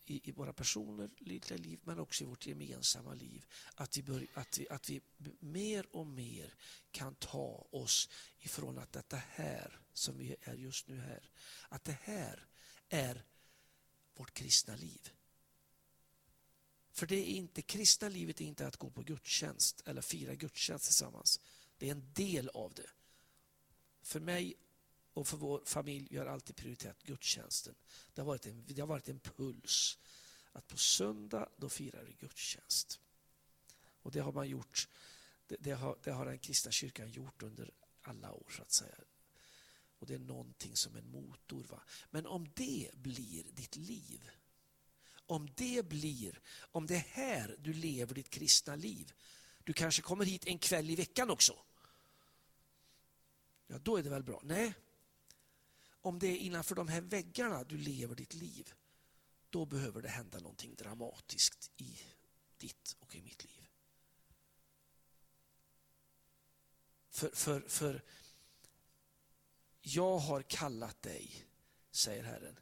i, 0.06 0.28
i 0.28 0.32
våra 0.32 0.52
personer, 0.52 1.10
lilla 1.18 1.56
liv, 1.56 1.80
men 1.84 1.98
också 1.98 2.24
i 2.24 2.26
vårt 2.26 2.46
gemensamma 2.46 3.14
liv, 3.14 3.46
att 3.74 3.96
vi, 3.96 4.02
bör, 4.02 4.26
att, 4.34 4.58
vi, 4.58 4.68
att 4.68 4.90
vi 4.90 5.00
mer 5.40 5.96
och 5.96 6.06
mer 6.06 6.54
kan 6.90 7.14
ta 7.14 7.68
oss 7.70 8.08
ifrån 8.38 8.78
att 8.78 8.92
detta 8.92 9.16
här, 9.16 9.80
som 9.92 10.18
vi 10.18 10.36
är 10.40 10.54
just 10.54 10.88
nu 10.88 11.00
här, 11.00 11.30
att 11.68 11.84
det 11.84 11.98
här 12.02 12.46
är 12.88 13.24
vårt 14.14 14.34
kristna 14.34 14.76
liv. 14.76 15.10
För 16.92 17.06
det 17.06 17.16
är 17.16 17.26
inte, 17.26 17.62
kristna 17.62 18.08
livet 18.08 18.40
är 18.40 18.44
inte 18.44 18.66
att 18.66 18.76
gå 18.76 18.90
på 18.90 19.02
gudstjänst 19.02 19.82
eller 19.86 20.02
fira 20.02 20.34
gudstjänst 20.34 20.84
tillsammans. 20.84 21.40
Det 21.78 21.88
är 21.88 21.92
en 21.92 22.12
del 22.12 22.48
av 22.48 22.74
det. 22.74 22.90
För 24.02 24.20
mig 24.20 24.56
och 25.12 25.28
för 25.28 25.36
vår 25.36 25.62
familj, 25.64 26.08
vi 26.10 26.18
har 26.18 26.26
alltid 26.26 26.56
prioriterat 26.56 27.02
gudstjänsten. 27.02 27.74
Det 28.14 28.20
har 28.20 28.26
varit 28.26 28.46
en, 28.46 28.64
det 28.66 28.80
har 28.80 28.86
varit 28.86 29.08
en 29.08 29.20
puls. 29.20 29.98
Att 30.52 30.68
på 30.68 30.76
söndag, 30.76 31.48
då 31.56 31.68
firar 31.68 32.04
vi 32.04 32.12
gudstjänst. 32.12 33.00
Och 34.02 34.12
det 34.12 34.20
har 34.20 34.32
man 34.32 34.48
gjort, 34.48 34.88
det, 35.46 35.56
det, 35.60 35.72
har, 35.72 35.98
det 36.02 36.10
har 36.10 36.26
den 36.26 36.38
kristna 36.38 36.72
kyrkan 36.72 37.10
gjort 37.10 37.42
under 37.42 37.70
alla 38.02 38.32
år 38.32 38.52
så 38.56 38.62
att 38.62 38.72
säga. 38.72 38.94
Och 39.98 40.06
det 40.06 40.14
är 40.14 40.18
någonting 40.18 40.76
som 40.76 40.96
en 40.96 41.10
motor. 41.10 41.64
Va? 41.64 41.82
Men 42.10 42.26
om 42.26 42.48
det 42.54 42.90
blir 42.94 43.44
ditt 43.52 43.76
liv, 43.76 44.30
om 45.26 45.48
det 45.54 45.88
blir, 45.88 46.40
om 46.72 46.86
det 46.86 46.94
är 46.94 47.06
här 47.10 47.56
du 47.58 47.72
lever 47.72 48.14
ditt 48.14 48.30
kristna 48.30 48.76
liv, 48.76 49.12
du 49.64 49.72
kanske 49.72 50.02
kommer 50.02 50.24
hit 50.24 50.46
en 50.46 50.58
kväll 50.58 50.90
i 50.90 50.96
veckan 50.96 51.30
också 51.30 51.58
ja 53.72 53.78
då 53.78 53.96
är 53.96 54.02
det 54.02 54.10
väl 54.10 54.22
bra. 54.22 54.40
Nej, 54.44 54.74
om 56.00 56.18
det 56.18 56.26
är 56.26 56.36
innanför 56.36 56.74
de 56.74 56.88
här 56.88 57.00
väggarna 57.00 57.64
du 57.64 57.76
lever 57.76 58.14
ditt 58.14 58.34
liv, 58.34 58.72
då 59.50 59.66
behöver 59.66 60.02
det 60.02 60.08
hända 60.08 60.38
någonting 60.38 60.74
dramatiskt 60.74 61.70
i 61.76 62.00
ditt 62.56 62.96
och 62.98 63.16
i 63.16 63.22
mitt 63.22 63.44
liv. 63.44 63.68
För, 67.10 67.30
för, 67.34 67.60
för 67.60 68.02
jag 69.80 70.18
har 70.18 70.42
kallat 70.42 71.02
dig, 71.02 71.46
säger 71.90 72.24
Herren, 72.24 72.58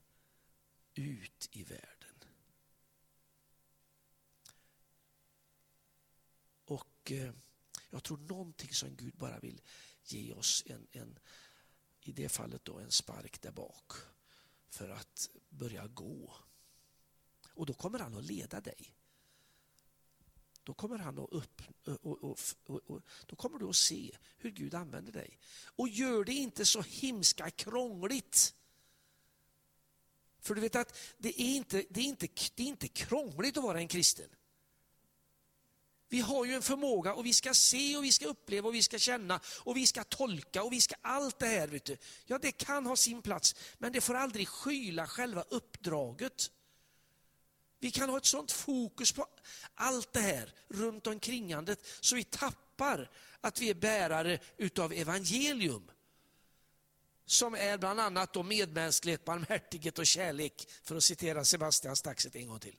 ut 0.95 1.49
i 1.53 1.65
världen. 1.65 2.00
Och 6.71 7.13
eh, 7.13 7.33
jag 7.91 8.03
tror 8.03 8.19
någonting 8.19 8.75
som 8.75 8.97
Gud 8.97 9.15
bara 9.17 9.39
vill 9.39 9.63
ge 10.05 10.33
oss 10.33 10.63
en, 10.67 10.87
en, 10.93 11.19
i 12.01 12.13
det 12.13 12.29
fallet 12.29 12.65
då 12.65 12.79
en 12.79 12.91
spark 12.91 13.43
där 13.43 13.51
bak 13.51 13.93
för 14.69 14.89
att 14.89 15.31
börja 15.49 15.87
gå. 15.87 16.35
Och 17.55 17.67
då 17.67 17.75
kommer 17.75 17.99
han 17.99 18.17
att 18.17 18.25
leda 18.25 18.61
dig. 18.61 18.95
Då 20.63 20.75
kommer 20.75 20.99
han 20.99 21.19
att 21.19 21.33
upp, 21.33 21.63
och, 21.85 22.25
och, 22.25 22.39
och, 22.87 23.03
då 23.27 23.37
kommer 23.37 23.59
du 23.59 23.69
att 23.69 23.77
se 23.77 24.17
hur 24.37 24.51
Gud 24.51 24.75
använder 24.75 25.13
dig. 25.13 25.39
Och 25.65 25.89
gör 25.89 26.25
det 26.25 26.33
inte 26.33 26.67
så 26.67 26.83
himska 26.83 27.51
krångligt. 27.51 28.55
För 30.41 30.55
du 30.55 30.61
vet 30.61 30.77
att 30.77 30.99
det 31.19 31.41
är 31.41 31.57
inte, 31.57 31.85
det 31.91 32.01
är 32.01 32.05
inte, 32.05 32.29
det 32.55 32.63
är 32.63 32.67
inte 32.67 32.89
krångligt 32.89 33.57
att 33.57 33.65
vara 33.65 33.81
en 33.81 33.89
kristen. 33.89 34.31
Vi 36.13 36.21
har 36.21 36.45
ju 36.45 36.55
en 36.55 36.63
förmåga 36.63 37.15
och 37.15 37.27
vi 37.27 37.33
ska 37.33 37.55
se 37.55 37.97
och 37.97 38.05
vi 38.05 38.13
ska 38.13 38.27
uppleva 38.27 38.69
och 38.69 38.75
vi 38.75 38.83
ska 38.83 38.99
känna 38.99 39.41
och 39.47 39.77
vi 39.77 39.87
ska 39.87 40.05
tolka 40.05 40.63
och 40.63 40.73
vi 40.73 40.81
ska 40.81 40.95
allt 41.01 41.39
det 41.39 41.47
här. 41.47 41.69
Vet 41.69 41.85
du. 41.85 41.97
Ja, 42.27 42.39
det 42.39 42.53
kan 42.53 42.87
ha 42.87 42.97
sin 42.97 43.23
plats, 43.23 43.55
men 43.79 43.93
det 43.93 44.01
får 44.01 44.15
aldrig 44.15 44.49
skyla 44.49 45.07
själva 45.07 45.45
uppdraget. 45.49 46.51
Vi 47.79 47.91
kan 47.91 48.11
ha 48.11 48.17
ett 48.17 48.27
sånt 48.27 48.53
fokus 48.53 49.13
på 49.13 49.27
allt 49.75 50.13
det 50.13 50.21
här 50.21 50.55
runt 50.69 51.07
omkringandet 51.07 51.87
så 52.01 52.17
vi 52.17 52.25
tappar 52.25 53.11
att 53.41 53.61
vi 53.61 53.71
är 53.71 53.75
bärare 53.75 54.39
utav 54.57 54.93
evangelium. 54.93 55.91
som 57.27 57.55
är 57.55 57.79
bland 57.79 58.01
annat 58.01 58.33
då 58.33 58.43
medmänsklighet, 58.43 59.25
barmhärtighet 59.25 59.99
och 59.99 60.07
kärlek, 60.07 60.69
för 60.83 60.97
att 60.97 61.05
citera 61.05 61.45
Sebastian 61.45 61.97
Staxet 61.97 62.37
en 62.37 62.49
gång 62.49 62.61
till. 62.61 62.77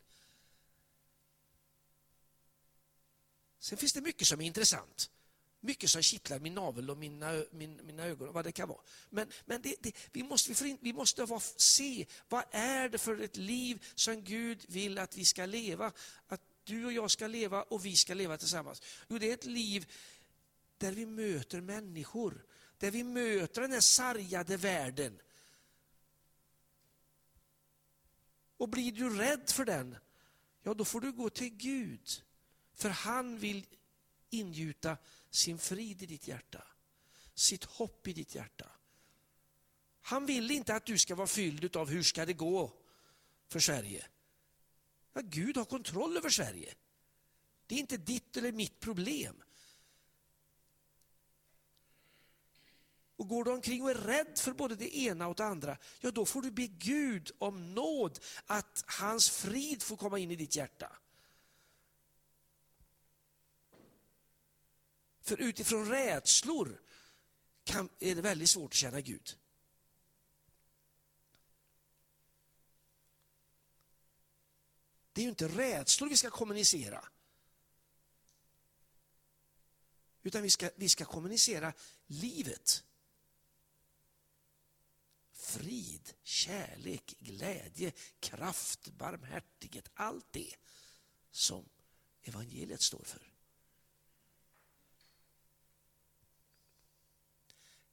Sen 3.61 3.77
finns 3.77 3.93
det 3.93 4.01
mycket 4.01 4.27
som 4.27 4.41
är 4.41 4.45
intressant. 4.45 5.11
Mycket 5.59 5.89
som 5.89 6.01
kittlar 6.01 6.39
min 6.39 6.53
navel 6.53 6.89
och 6.89 6.97
mina, 6.97 7.43
min, 7.51 7.85
mina 7.85 8.03
ögon 8.03 8.27
och 8.27 8.33
vad 8.33 8.45
det 8.45 8.51
kan 8.51 8.69
vara. 8.69 8.81
Men, 9.09 9.31
men 9.45 9.61
det, 9.61 9.75
det, 9.79 9.95
vi 10.11 10.23
måste, 10.23 10.63
vi, 10.63 10.77
vi 10.81 10.93
måste 10.93 11.25
vara, 11.25 11.39
se, 11.39 12.05
vad 12.29 12.43
är 12.51 12.89
det 12.89 12.97
för 12.97 13.21
ett 13.21 13.37
liv 13.37 13.85
som 13.95 14.23
Gud 14.23 14.65
vill 14.67 14.97
att 14.97 15.17
vi 15.17 15.25
ska 15.25 15.45
leva? 15.45 15.91
Att 16.27 16.41
du 16.63 16.85
och 16.85 16.93
jag 16.93 17.11
ska 17.11 17.27
leva 17.27 17.63
och 17.63 17.85
vi 17.85 17.95
ska 17.95 18.13
leva 18.13 18.37
tillsammans. 18.37 18.81
Jo, 19.07 19.17
det 19.17 19.29
är 19.29 19.33
ett 19.33 19.45
liv 19.45 19.91
där 20.77 20.91
vi 20.91 21.05
möter 21.05 21.61
människor, 21.61 22.45
där 22.77 22.91
vi 22.91 23.03
möter 23.03 23.61
den 23.61 23.71
här 23.71 23.79
sargade 23.79 24.57
världen. 24.57 25.21
Och 28.57 28.69
blir 28.69 28.91
du 28.91 29.17
rädd 29.17 29.49
för 29.49 29.65
den, 29.65 29.97
ja 30.63 30.73
då 30.73 30.85
får 30.85 31.01
du 31.01 31.11
gå 31.11 31.29
till 31.29 31.49
Gud. 31.49 32.23
För 32.81 32.89
han 32.89 33.37
vill 33.37 33.65
ingjuta 34.29 34.97
sin 35.29 35.57
frid 35.57 36.03
i 36.03 36.05
ditt 36.05 36.27
hjärta, 36.27 36.63
sitt 37.33 37.63
hopp 37.63 38.07
i 38.07 38.13
ditt 38.13 38.35
hjärta. 38.35 38.71
Han 40.01 40.25
vill 40.25 40.51
inte 40.51 40.75
att 40.75 40.85
du 40.85 40.97
ska 40.97 41.15
vara 41.15 41.27
fylld 41.27 41.75
av 41.75 41.89
hur 41.89 42.03
ska 42.03 42.25
det 42.25 42.33
gå 42.33 42.73
för 43.47 43.59
Sverige. 43.59 44.05
Ja, 45.13 45.21
Gud 45.23 45.57
har 45.57 45.65
kontroll 45.65 46.17
över 46.17 46.29
Sverige. 46.29 46.73
Det 47.67 47.75
är 47.75 47.79
inte 47.79 47.97
ditt 47.97 48.37
eller 48.37 48.51
mitt 48.51 48.79
problem. 48.79 49.43
Och 53.15 53.27
går 53.27 53.43
du 53.43 53.51
omkring 53.51 53.83
och 53.83 53.89
är 53.89 53.95
rädd 53.95 54.39
för 54.39 54.53
både 54.53 54.75
det 54.75 54.97
ena 54.97 55.27
och 55.27 55.35
det 55.35 55.45
andra, 55.45 55.77
ja 55.99 56.11
då 56.11 56.25
får 56.25 56.41
du 56.41 56.51
be 56.51 56.67
Gud 56.67 57.31
om 57.37 57.73
nåd 57.73 58.19
att 58.45 58.83
hans 58.87 59.29
frid 59.29 59.83
får 59.83 59.97
komma 59.97 60.19
in 60.19 60.31
i 60.31 60.35
ditt 60.35 60.55
hjärta. 60.55 60.97
För 65.21 65.41
utifrån 65.41 65.89
rädslor 65.89 66.81
kan, 67.63 67.89
är 67.99 68.15
det 68.15 68.21
väldigt 68.21 68.49
svårt 68.49 68.71
att 68.71 68.77
känna 68.77 69.01
Gud. 69.01 69.37
Det 75.13 75.21
är 75.21 75.23
ju 75.23 75.29
inte 75.29 75.47
rädslor 75.47 76.09
vi 76.09 76.17
ska 76.17 76.29
kommunicera. 76.29 77.05
Utan 80.23 80.43
vi 80.43 80.49
ska, 80.49 80.69
vi 80.75 80.89
ska 80.89 81.05
kommunicera 81.05 81.73
livet. 82.05 82.83
Frid, 85.33 86.13
kärlek, 86.23 87.15
glädje, 87.19 87.91
kraft, 88.19 88.87
barmhärtighet, 88.87 89.89
allt 89.93 90.31
det 90.31 90.55
som 91.31 91.69
evangeliet 92.21 92.81
står 92.81 93.03
för. 93.03 93.30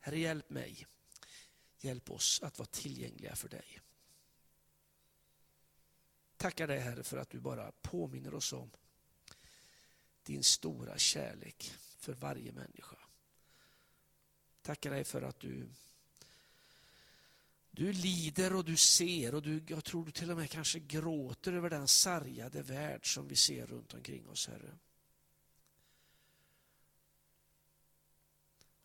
Herre, 0.01 0.19
hjälp 0.19 0.51
mig. 0.51 0.87
Hjälp 1.79 2.11
oss 2.11 2.41
att 2.43 2.59
vara 2.59 2.67
tillgängliga 2.67 3.37
för 3.37 3.49
dig. 3.49 3.81
Tackar 6.37 6.67
dig 6.67 6.79
Herre 6.79 7.03
för 7.03 7.17
att 7.17 7.31
du 7.31 7.41
bara 7.41 7.73
påminner 7.73 8.35
oss 8.35 8.53
om 8.53 8.71
din 10.23 10.45
stora 10.45 10.99
kärlek 10.99 11.73
för 11.99 12.13
varje 12.13 12.53
människa. 12.53 12.97
Tackar 14.63 14.91
dig 14.91 15.05
för 15.05 15.23
att 15.23 15.41
du, 15.41 15.69
du 17.71 17.93
lider 17.93 18.57
och 18.57 18.65
du 18.65 18.77
ser 18.77 19.35
och 19.35 19.43
du, 19.43 19.65
jag 19.69 19.85
tror 19.85 20.05
du 20.05 20.13
till 20.13 20.31
och 20.31 20.37
med 20.37 20.51
kanske 20.51 20.79
gråter 20.79 21.53
över 21.53 21.71
den 21.71 21.89
sargade 21.89 22.63
värld 22.63 23.15
som 23.15 23.29
vi 23.29 23.37
ser 23.37 23.67
runt 23.67 23.95
omkring 23.95 24.29
oss 24.29 24.49
Herre. 24.49 24.79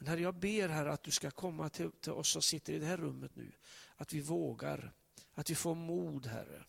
Men 0.04 0.10
Herre, 0.10 0.22
jag 0.22 0.36
ber 0.36 0.70
Herre 0.70 0.92
att 0.92 1.04
du 1.04 1.12
ska 1.12 1.32
komma 1.32 1.70
till, 1.70 1.92
till 1.92 2.12
oss 2.12 2.30
som 2.30 2.42
sitter 2.42 2.74
i 2.74 2.80
det 2.80 2.86
här 2.86 2.98
rummet 2.98 3.36
nu. 3.36 3.52
Att 3.96 4.13
vi 4.13 4.20
vågar, 4.20 4.94
att 5.34 5.50
vi 5.50 5.56
får 5.56 5.76
mod 5.76 6.26
Herre. 6.26 6.66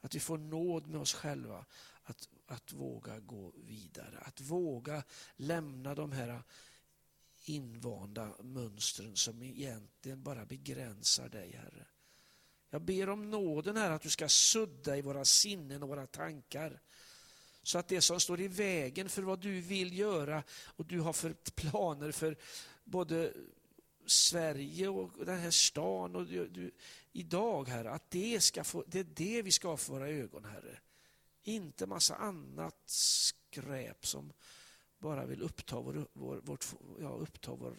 Att 0.00 0.14
vi 0.14 0.20
får 0.20 0.38
nåd 0.38 0.86
med 0.86 1.00
oss 1.00 1.14
själva 1.14 1.64
att, 2.02 2.28
att 2.46 2.72
våga 2.72 3.20
gå 3.20 3.52
vidare. 3.56 4.18
Att 4.18 4.40
våga 4.40 5.02
lämna 5.36 5.94
de 5.94 6.12
här 6.12 6.42
invanda 7.44 8.32
mönstren 8.40 9.16
som 9.16 9.42
egentligen 9.42 10.22
bara 10.22 10.44
begränsar 10.46 11.28
dig 11.28 11.52
Herre. 11.52 11.86
Jag 12.70 12.82
ber 12.82 13.08
om 13.08 13.30
nåden 13.30 13.76
här 13.76 13.90
att 13.90 14.02
du 14.02 14.10
ska 14.10 14.28
sudda 14.28 14.96
i 14.96 15.02
våra 15.02 15.24
sinnen 15.24 15.82
och 15.82 15.88
våra 15.88 16.06
tankar. 16.06 16.80
Så 17.64 17.78
att 17.78 17.88
det 17.88 18.00
som 18.00 18.20
står 18.20 18.40
i 18.40 18.48
vägen 18.48 19.08
för 19.08 19.22
vad 19.22 19.40
du 19.40 19.60
vill 19.60 19.98
göra 19.98 20.42
och 20.76 20.86
du 20.86 21.00
har 21.00 21.12
för 21.12 21.32
planer 21.54 22.12
för 22.12 22.36
både 22.84 23.32
Sverige 24.06 24.88
och 24.88 25.26
den 25.26 25.38
här 25.38 25.50
stan 25.50 26.16
och 26.16 26.26
du, 26.26 26.48
du, 26.48 26.70
idag, 27.12 27.68
Herre, 27.68 27.90
att 27.90 28.10
det, 28.10 28.40
ska 28.40 28.64
få, 28.64 28.84
det 28.86 28.98
är 28.98 29.06
det 29.14 29.42
vi 29.42 29.52
ska 29.52 29.68
ha 29.68 29.76
för 29.76 29.92
våra 29.92 30.08
ögon, 30.08 30.44
Herre. 30.44 30.78
Inte 31.42 31.86
massa 31.86 32.16
annat 32.16 32.76
skräp 32.86 34.06
som 34.06 34.32
bara 34.98 35.26
vill 35.26 35.42
uppta 35.42 35.80
vår, 35.80 36.08
vår, 36.12 36.36
vårt, 36.36 36.66
ja, 37.00 37.08
uppta 37.08 37.54
vår, 37.54 37.76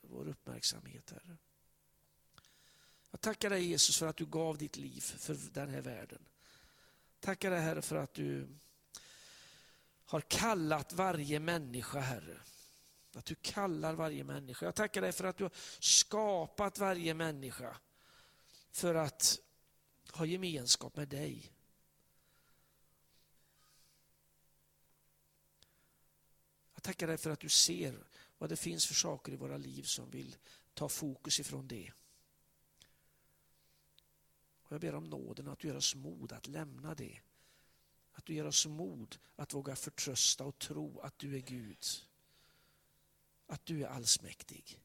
vår 0.00 0.28
uppmärksamhet, 0.28 1.10
Herre. 1.10 1.36
Jag 3.10 3.20
tackar 3.20 3.50
dig 3.50 3.64
Jesus 3.64 3.98
för 3.98 4.06
att 4.06 4.16
du 4.16 4.26
gav 4.26 4.58
ditt 4.58 4.76
liv 4.76 5.00
för 5.00 5.36
den 5.52 5.68
här 5.68 5.80
världen. 5.80 6.24
Tackar 7.20 7.50
dig 7.50 7.60
Herre 7.60 7.82
för 7.82 7.96
att 7.96 8.14
du 8.14 8.48
har 10.04 10.20
kallat 10.20 10.92
varje 10.92 11.40
människa, 11.40 12.00
Herre. 12.00 12.36
Att 13.14 13.24
du 13.24 13.34
kallar 13.34 13.94
varje 13.94 14.24
människa. 14.24 14.66
Jag 14.66 14.74
tackar 14.74 15.00
dig 15.00 15.12
för 15.12 15.24
att 15.24 15.36
du 15.36 15.44
har 15.44 15.52
skapat 15.80 16.78
varje 16.78 17.14
människa 17.14 17.76
för 18.70 18.94
att 18.94 19.38
ha 20.12 20.26
gemenskap 20.26 20.96
med 20.96 21.08
dig. 21.08 21.52
Jag 26.74 26.82
tackar 26.82 27.06
dig 27.06 27.18
för 27.18 27.30
att 27.30 27.40
du 27.40 27.48
ser 27.48 28.04
vad 28.38 28.48
det 28.48 28.56
finns 28.56 28.86
för 28.86 28.94
saker 28.94 29.32
i 29.32 29.36
våra 29.36 29.56
liv 29.56 29.82
som 29.82 30.10
vill 30.10 30.36
ta 30.74 30.88
fokus 30.88 31.40
ifrån 31.40 31.68
det. 31.68 31.92
Och 34.62 34.72
jag 34.72 34.80
ber 34.80 34.94
om 34.94 35.04
nåden 35.04 35.48
att 35.48 35.58
du 35.58 35.68
ger 35.68 35.76
oss 35.76 35.94
mod 35.94 36.32
att 36.32 36.46
lämna 36.46 36.94
det. 36.94 37.20
Att 38.12 38.24
du 38.24 38.34
ger 38.34 38.46
oss 38.46 38.66
mod 38.66 39.18
att 39.36 39.54
våga 39.54 39.76
förtrösta 39.76 40.44
och 40.44 40.58
tro 40.58 41.00
att 41.00 41.18
du 41.18 41.36
är 41.36 41.40
Gud. 41.40 41.84
Att 43.52 43.66
du 43.66 43.82
är 43.84 43.88
allsmäktig. 43.88 44.80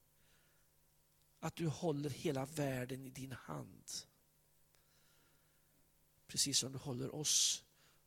Att 1.40 1.56
du 1.56 1.68
håller 1.68 2.10
hela 2.10 2.46
världen 2.46 3.06
i 3.06 3.10
din 3.10 3.32
hand. 3.32 3.92
Precis 6.28 6.58
som 6.58 6.72
du 6.72 6.78
håller 6.78 7.16
oss 7.16 7.64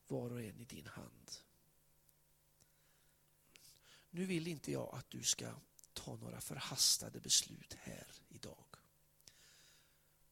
var 0.06 0.30
och 0.30 0.42
en 0.42 0.60
i 0.60 0.64
din 0.64 0.86
hand. 0.86 1.30
Nu 4.10 4.24
vill 4.24 4.48
inte 4.48 4.72
jag 4.72 4.94
att 4.94 5.10
du 5.10 5.22
ska 5.22 5.54
ta 5.92 6.16
några 6.16 6.40
förhastade 6.40 7.20
beslut 7.20 7.74
här 7.74 8.06
idag. 8.28 8.66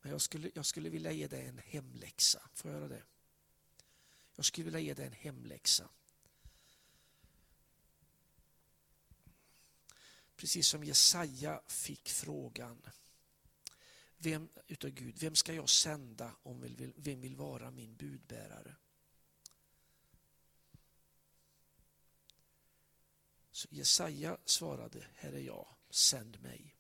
Men 0.01 0.13
jag 0.13 0.21
skulle, 0.21 0.51
jag 0.55 0.67
skulle 0.67 0.89
vilja 0.89 1.13
ge 1.13 1.27
dig 1.27 1.47
en 1.47 1.59
hemläxa. 1.59 2.49
Får 2.55 2.71
jag 2.71 2.81
göra 2.81 2.89
det? 2.89 3.03
Jag 4.35 4.45
skulle 4.45 4.65
vilja 4.65 4.81
ge 4.81 4.95
dig 4.95 5.07
en 5.07 5.13
hemläxa. 5.13 5.89
Precis 10.39 10.69
som 10.69 10.85
Jesaja 10.85 11.63
fick 11.67 12.09
frågan 12.09 12.83
vem 14.17 14.49
utav 14.67 14.91
Gud, 14.91 15.19
vem 15.19 15.35
ska 15.35 15.53
jag 15.53 15.69
sända 15.69 16.37
om 16.43 16.61
vill, 16.61 16.93
vem 16.97 17.21
vill 17.21 17.37
vara 17.37 17.71
min 17.71 17.97
budbärare? 17.97 18.77
Så 23.51 23.69
Jesaja 23.71 24.39
svarade, 24.45 25.07
här 25.15 25.33
är 25.33 25.41
jag, 25.41 25.77
sänd 25.91 26.41
mig. 26.41 26.77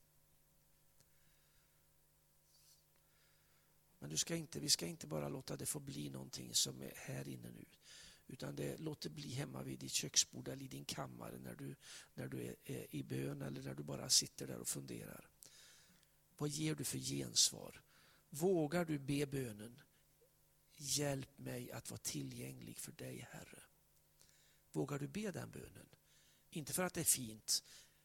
Men 3.99 4.11
du 4.11 4.17
ska 4.17 4.37
inte, 4.37 4.61
vi 4.61 4.71
ska 4.71 4.87
inte 4.87 5.07
bara 5.07 5.29
låta 5.29 5.57
det 5.57 5.67
få 5.67 5.81
bli 5.81 6.11
någonting 6.11 6.55
som 6.55 6.83
är 6.83 6.93
här 6.97 7.29
inne 7.29 7.51
nu. 7.51 7.65
Utan 8.29 8.57
det, 8.57 8.76
låt 8.79 9.01
det 9.01 9.11
bli 9.11 9.33
hemma 9.33 9.62
vid 9.62 9.79
ditt 9.79 9.93
köksbord 9.93 10.49
eller 10.49 10.64
i 10.64 10.68
din 10.68 10.85
kammare 10.85 11.39
när 11.39 11.55
du, 11.55 11.76
när 12.14 12.29
du 12.29 12.43
är, 12.43 12.57
är 12.64 12.95
i 12.95 13.03
bön 13.03 13.43
eller 13.43 13.62
när 13.62 13.74
du 13.74 13.83
bara 13.83 14.09
sitter 14.09 14.47
där 14.47 14.59
och 14.59 14.68
funderar. 14.68 15.31
Vad 16.37 16.49
ger 16.49 16.74
du 16.74 16.85
för 16.85 16.99
gensvar? 16.99 17.83
Vågar 18.31 18.85
du 18.85 18.99
be 18.99 19.26
bönen? 19.26 19.81
Hjälp 20.76 21.39
mig 21.39 21.72
att 21.72 21.91
vara 21.91 21.99
tillgänglig 21.99 22.79
för 22.79 22.93
dig, 22.93 23.29
Herre. 23.31 23.62
Vågar 24.72 24.99
du 24.99 25.09
be 25.09 25.31
den 25.31 25.51
bönen? 25.51 25.89
Inte 26.51 26.72
för 26.72 26.83
att 26.83 26.95
det 26.95 27.01
är 27.01 27.05
fint, 27.05 27.62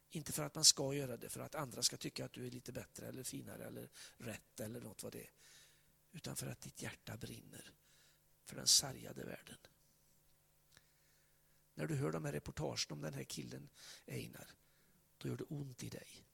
Inte 0.10 0.32
för 0.32 0.44
att 0.44 0.56
man 0.56 0.66
ska 0.66 0.94
göra 0.94 1.18
det, 1.18 1.30
för 1.30 1.40
att 1.40 1.56
andra 1.56 1.84
ska 1.84 1.98
tycka 1.98 2.26
att 2.26 2.34
du 2.34 2.48
är 2.48 2.52
lite 2.52 2.72
bättre 2.72 3.08
eller 3.08 3.24
finare 3.24 3.66
eller 3.66 3.90
rätt 4.18 4.60
eller 4.60 4.82
något 4.82 5.04
vad 5.04 5.12
det 5.12 5.22
är. 5.22 5.32
Utan 6.12 6.36
för 6.36 6.48
att 6.48 6.62
ditt 6.62 6.82
hjärta 6.82 7.18
brinner 7.18 7.74
för 8.44 8.56
den 8.56 8.68
sargade 8.68 9.24
världen. 9.24 9.58
När 11.74 11.88
du 11.88 11.96
hör 11.96 12.12
de 12.12 12.26
här 12.26 12.32
reportagen 12.32 12.78
om 12.90 13.02
den 13.02 13.14
här 13.14 13.24
killen 13.24 13.70
Einar, 14.06 14.56
då 15.18 15.30
gör 15.30 15.38
det 15.38 15.44
ont 15.44 15.84
i 15.84 15.90
dig. 15.90 16.26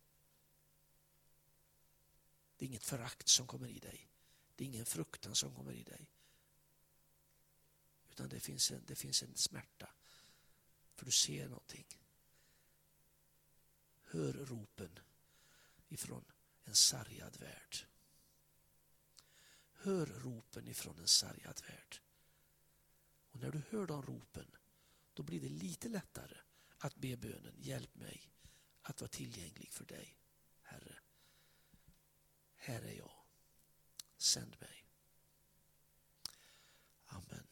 Det 2.58 2.66
är 2.66 2.68
inget 2.68 2.84
förakt 2.84 3.28
som 3.28 3.48
kommer 3.48 3.68
i 3.68 3.80
dig. 3.80 4.10
Det 4.56 4.64
är 4.64 4.68
ingen 4.68 4.86
fruktan 4.86 5.36
som 5.36 5.56
kommer 5.56 5.74
i 5.74 5.84
dig. 5.84 6.10
Utan 8.10 8.30
det 8.30 8.40
finns 8.40 8.72
en, 8.72 8.86
det 8.86 8.96
finns 8.96 9.24
en 9.24 9.36
smärta. 9.36 9.90
För 10.96 11.06
du 11.06 11.12
ser 11.12 11.48
någonting. 11.48 11.88
Hör 14.04 14.34
ropen 14.34 15.00
ifrån 15.88 16.26
en 16.64 16.76
sargad 16.76 17.38
värld. 17.40 17.78
Hör 19.74 20.06
ropen 20.06 20.68
ifrån 20.68 21.00
en 21.00 21.08
sargad 21.08 21.62
värld. 21.68 22.02
Och 23.32 23.40
när 23.40 23.52
du 23.52 23.62
hör 23.70 23.88
de 23.88 24.02
ropen, 24.02 24.56
då 25.20 25.24
blir 25.24 25.42
det 25.42 25.50
lite 25.50 25.90
lättare 25.90 26.38
att 26.78 26.96
be 26.96 27.18
bönen, 27.18 27.56
hjälp 27.58 27.96
mig 27.96 28.34
att 28.82 29.02
vara 29.02 29.10
tillgänglig 29.10 29.74
för 29.74 29.86
dig, 29.86 30.18
Herre. 30.62 31.00
Här 32.56 32.82
är 32.82 32.94
jag. 32.98 33.12
Sänd 34.18 34.56
mig. 34.60 34.86
Amen. 37.06 37.48